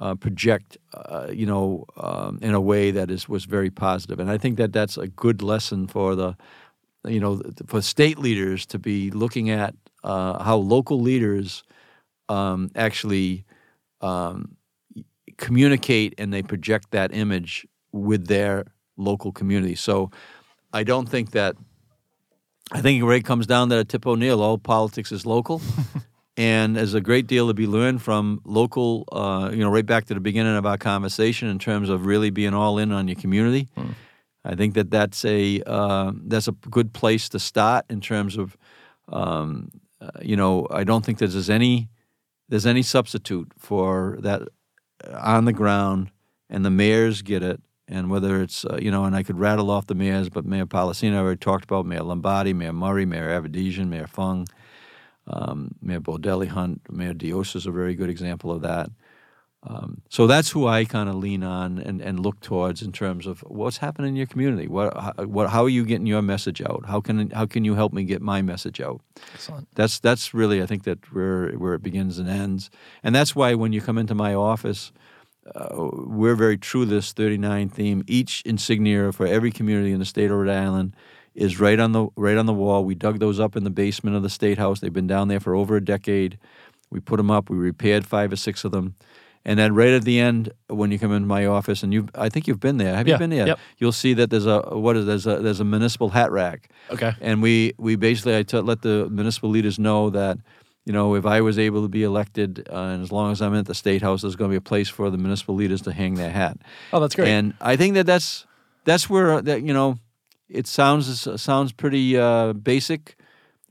[0.00, 4.30] uh, project, uh, you know, um, in a way that is was very positive, and
[4.30, 6.36] I think that that's a good lesson for the,
[7.06, 11.62] you know, for state leaders to be looking at uh, how local leaders
[12.28, 13.44] um, actually
[14.00, 14.56] um,
[15.36, 18.64] communicate and they project that image with their
[18.96, 19.74] local community.
[19.74, 20.10] So,
[20.72, 21.56] I don't think that
[22.72, 24.42] I think it really comes down to Tip O'Neill.
[24.42, 25.60] All politics is local,
[26.36, 29.04] and there's a great deal to be learned from local.
[29.10, 32.30] Uh, you know, right back to the beginning of our conversation in terms of really
[32.30, 33.68] being all in on your community.
[34.44, 38.56] I think that that's a uh, that's a good place to start in terms of.
[39.08, 39.70] Um,
[40.00, 41.88] uh, you know, I don't think that there's any
[42.48, 44.42] there's any substitute for that
[45.04, 46.10] uh, on the ground,
[46.48, 47.60] and the mayors get it.
[47.92, 50.64] And whether it's uh, you know, and I could rattle off the mayors, but Mayor
[50.64, 54.46] Polisena I already talked about, Mayor Lombardi, Mayor Murray, Mayor Avedisian, Mayor Fung,
[55.26, 58.90] um, Mayor Baldelli Hunt, Mayor Dios is a very good example of that.
[59.62, 63.26] Um, so that's who I kind of lean on and, and look towards in terms
[63.26, 64.68] of what's happening in your community.
[64.68, 66.86] What, how, what, how are you getting your message out?
[66.86, 69.02] How can how can you help me get my message out?
[69.34, 69.68] Excellent.
[69.74, 72.70] That's that's really I think that where where it begins and ends,
[73.02, 74.92] and that's why when you come into my office,
[75.54, 75.68] uh,
[76.06, 78.04] we're very true to this 39 theme.
[78.06, 80.94] Each insignia for every community in the state of Rhode Island
[81.34, 82.84] is right on the right on the wall.
[82.84, 84.80] We dug those up in the basement of the state house.
[84.80, 86.38] They've been down there for over a decade.
[86.90, 87.48] We put them up.
[87.48, 88.94] We repaired five or six of them.
[89.42, 92.28] And then right at the end, when you come into my office, and you, I
[92.28, 92.94] think you've been there.
[92.94, 93.46] Have Yeah, you been there?
[93.46, 93.58] yep.
[93.78, 96.68] You'll see that there's a what is there's a there's a municipal hat rack.
[96.90, 97.14] Okay.
[97.22, 100.36] And we we basically I t- let the municipal leaders know that
[100.90, 103.54] you know if I was able to be elected, uh, and as long as I'm
[103.54, 105.92] at the state house, there's going to be a place for the municipal leaders to
[105.92, 106.56] hang their hat.
[106.92, 107.28] Oh, that's great.
[107.28, 108.44] And I think that that's
[108.84, 109.98] that's where that you know
[110.48, 113.14] it sounds sounds pretty uh, basic,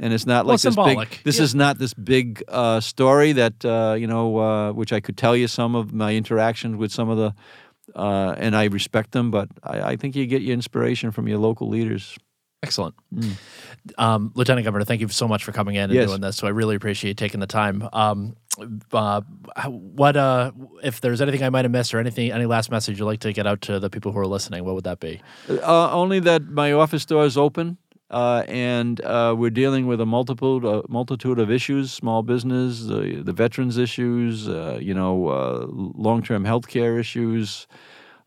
[0.02, 1.10] and it's not Well, like this symbolic.
[1.10, 1.20] big.
[1.26, 1.44] This Yeah.
[1.48, 5.36] is not this big uh, story that uh, you know, uh, which I could tell
[5.36, 7.34] you some of my interactions with some of the,
[8.00, 11.40] uh, and I respect them, but I, I think you get your inspiration from your
[11.40, 12.18] local leaders.
[12.62, 12.94] Excellent.
[13.98, 16.08] Um, Lieutenant Governor, thank you so much for coming in and Yes.
[16.10, 16.36] doing this.
[16.36, 17.88] So I really appreciate you taking the time.
[17.94, 18.36] Um,
[18.92, 19.22] uh,
[19.68, 20.52] what uh,
[20.84, 23.32] if there's anything I might have missed or anything, any last message you'd like to
[23.32, 24.66] get out to the people who are listening?
[24.66, 25.22] What would that be?
[25.50, 27.78] Uh, only that my office door is open.
[28.12, 33.22] uh, and uh, we're dealing with a multiple uh, multitude of issues: small business, the
[33.24, 37.68] the veterans issues, uh, you know, uh, long term health care issues.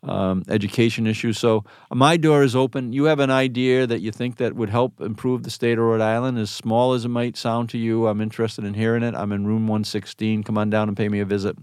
[0.05, 1.39] Um, education issues.
[1.39, 2.93] So my door is open.
[2.93, 6.01] You have an idea that you think that would help improve the state of Rhode
[6.01, 8.09] Island, as small as it might sound to you.
[8.09, 9.15] I'm interested in hearing it.
[9.15, 10.43] I'm in room 116.
[10.43, 11.57] Come on down and pay me a visit.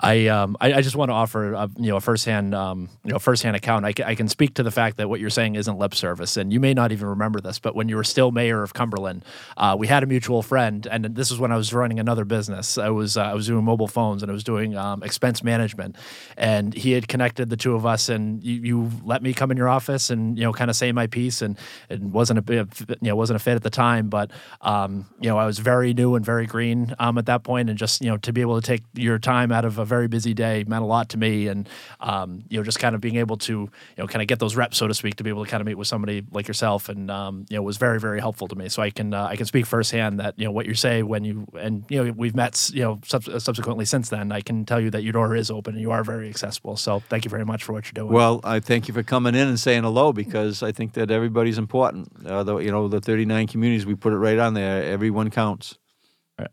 [0.00, 3.10] I, um, I I just want to offer a, you know a firsthand um, you
[3.10, 3.84] know firsthand account.
[3.84, 6.36] I can, I can speak to the fact that what you're saying isn't lip service,
[6.36, 9.24] and you may not even remember this, but when you were still mayor of Cumberland,
[9.56, 12.78] uh, we had a mutual friend, and this is when I was running another business.
[12.78, 15.96] I was uh, I was doing mobile phones and I was doing um, expense management,
[16.36, 19.56] and he had connected the two of us, and you, you let me come in
[19.56, 21.58] your office and you know kind of say my piece, and
[21.88, 24.30] it wasn't a you know wasn't a fit at the time, but
[24.60, 27.76] um, you know I was very new and very green um, at that point, and
[27.76, 30.34] just you know to be able to take your time out of a very busy
[30.34, 31.68] day meant a lot to me, and
[32.00, 34.56] um, you know just kind of being able to you know kind of get those
[34.56, 36.88] reps, so to speak, to be able to kind of meet with somebody like yourself,
[36.88, 38.68] and um, you know was very very helpful to me.
[38.68, 41.24] So I can uh, I can speak firsthand that you know what you say when
[41.24, 44.30] you and you know we've met you know sub- subsequently since then.
[44.32, 46.76] I can tell you that your door is open and you are very accessible.
[46.76, 48.12] So thank you very much for what you're doing.
[48.12, 51.58] Well, I thank you for coming in and saying hello because I think that everybody's
[51.58, 52.26] important.
[52.26, 54.82] Uh, the, you know, the 39 communities, we put it right on there.
[54.84, 55.78] Everyone counts.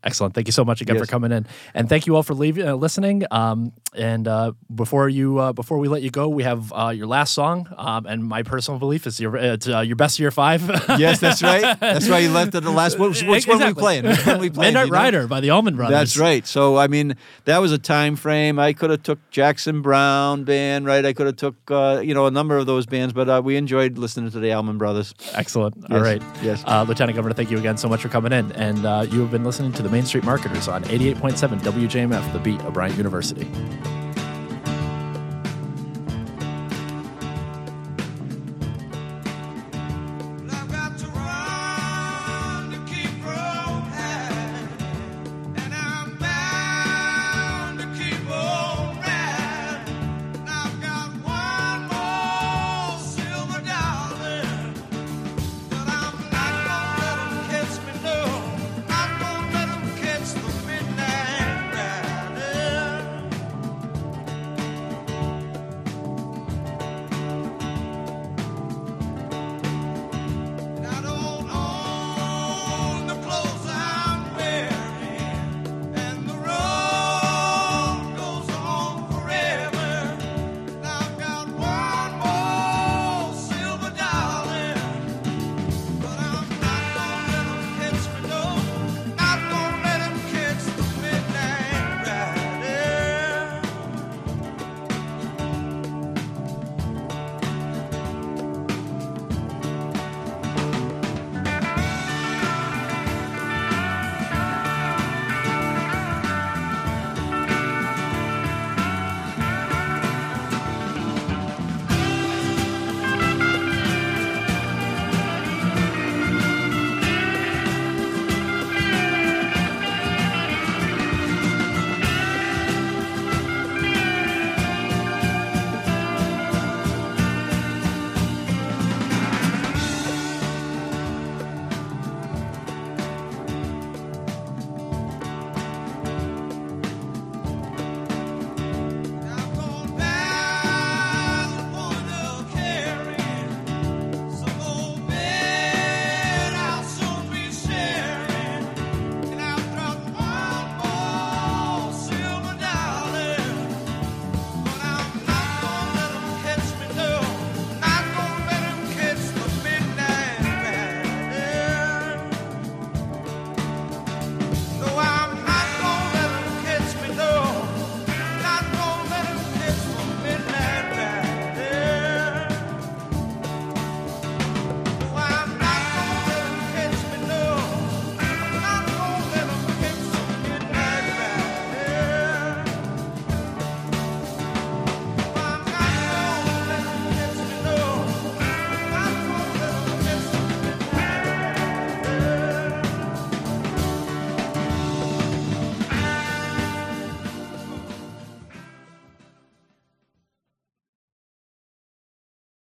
[0.02, 0.34] Excellent.
[0.34, 1.04] Thank you so much again Yes.
[1.06, 3.24] for coming in, and thank you all for leaving, uh, listening.
[3.30, 7.06] Um, and uh, before you, uh, before we let you go, we have uh, your
[7.06, 7.68] last song.
[7.76, 10.62] Um, and my personal belief is your, it's uh, your best year five.
[10.98, 11.78] Yes, that's right.
[11.78, 12.98] That's why you left it the last.
[12.98, 14.04] Which, which one we playing?
[14.04, 14.74] Which one we playing?
[14.74, 14.98] Midnight you know?
[14.98, 15.92] Rider by the Allman Brothers.
[15.96, 16.46] That's right.
[16.46, 18.58] So I mean, that was a time frame.
[18.58, 21.04] I could have took Jackson Browne band, right?
[21.04, 23.56] I could have took uh, you know a number of those bands, but uh, we
[23.56, 25.14] enjoyed listening to the Allman Brothers.
[25.34, 25.74] Excellent.
[25.90, 26.22] All Yes, right.
[26.42, 26.64] yes.
[26.66, 28.50] Uh, Lieutenant Governor, thank you again so much for coming in.
[28.52, 32.38] And uh, you have been listening to the Main Street Marketers on 88.7 WJMF, the
[32.38, 33.46] beat of Bryant University.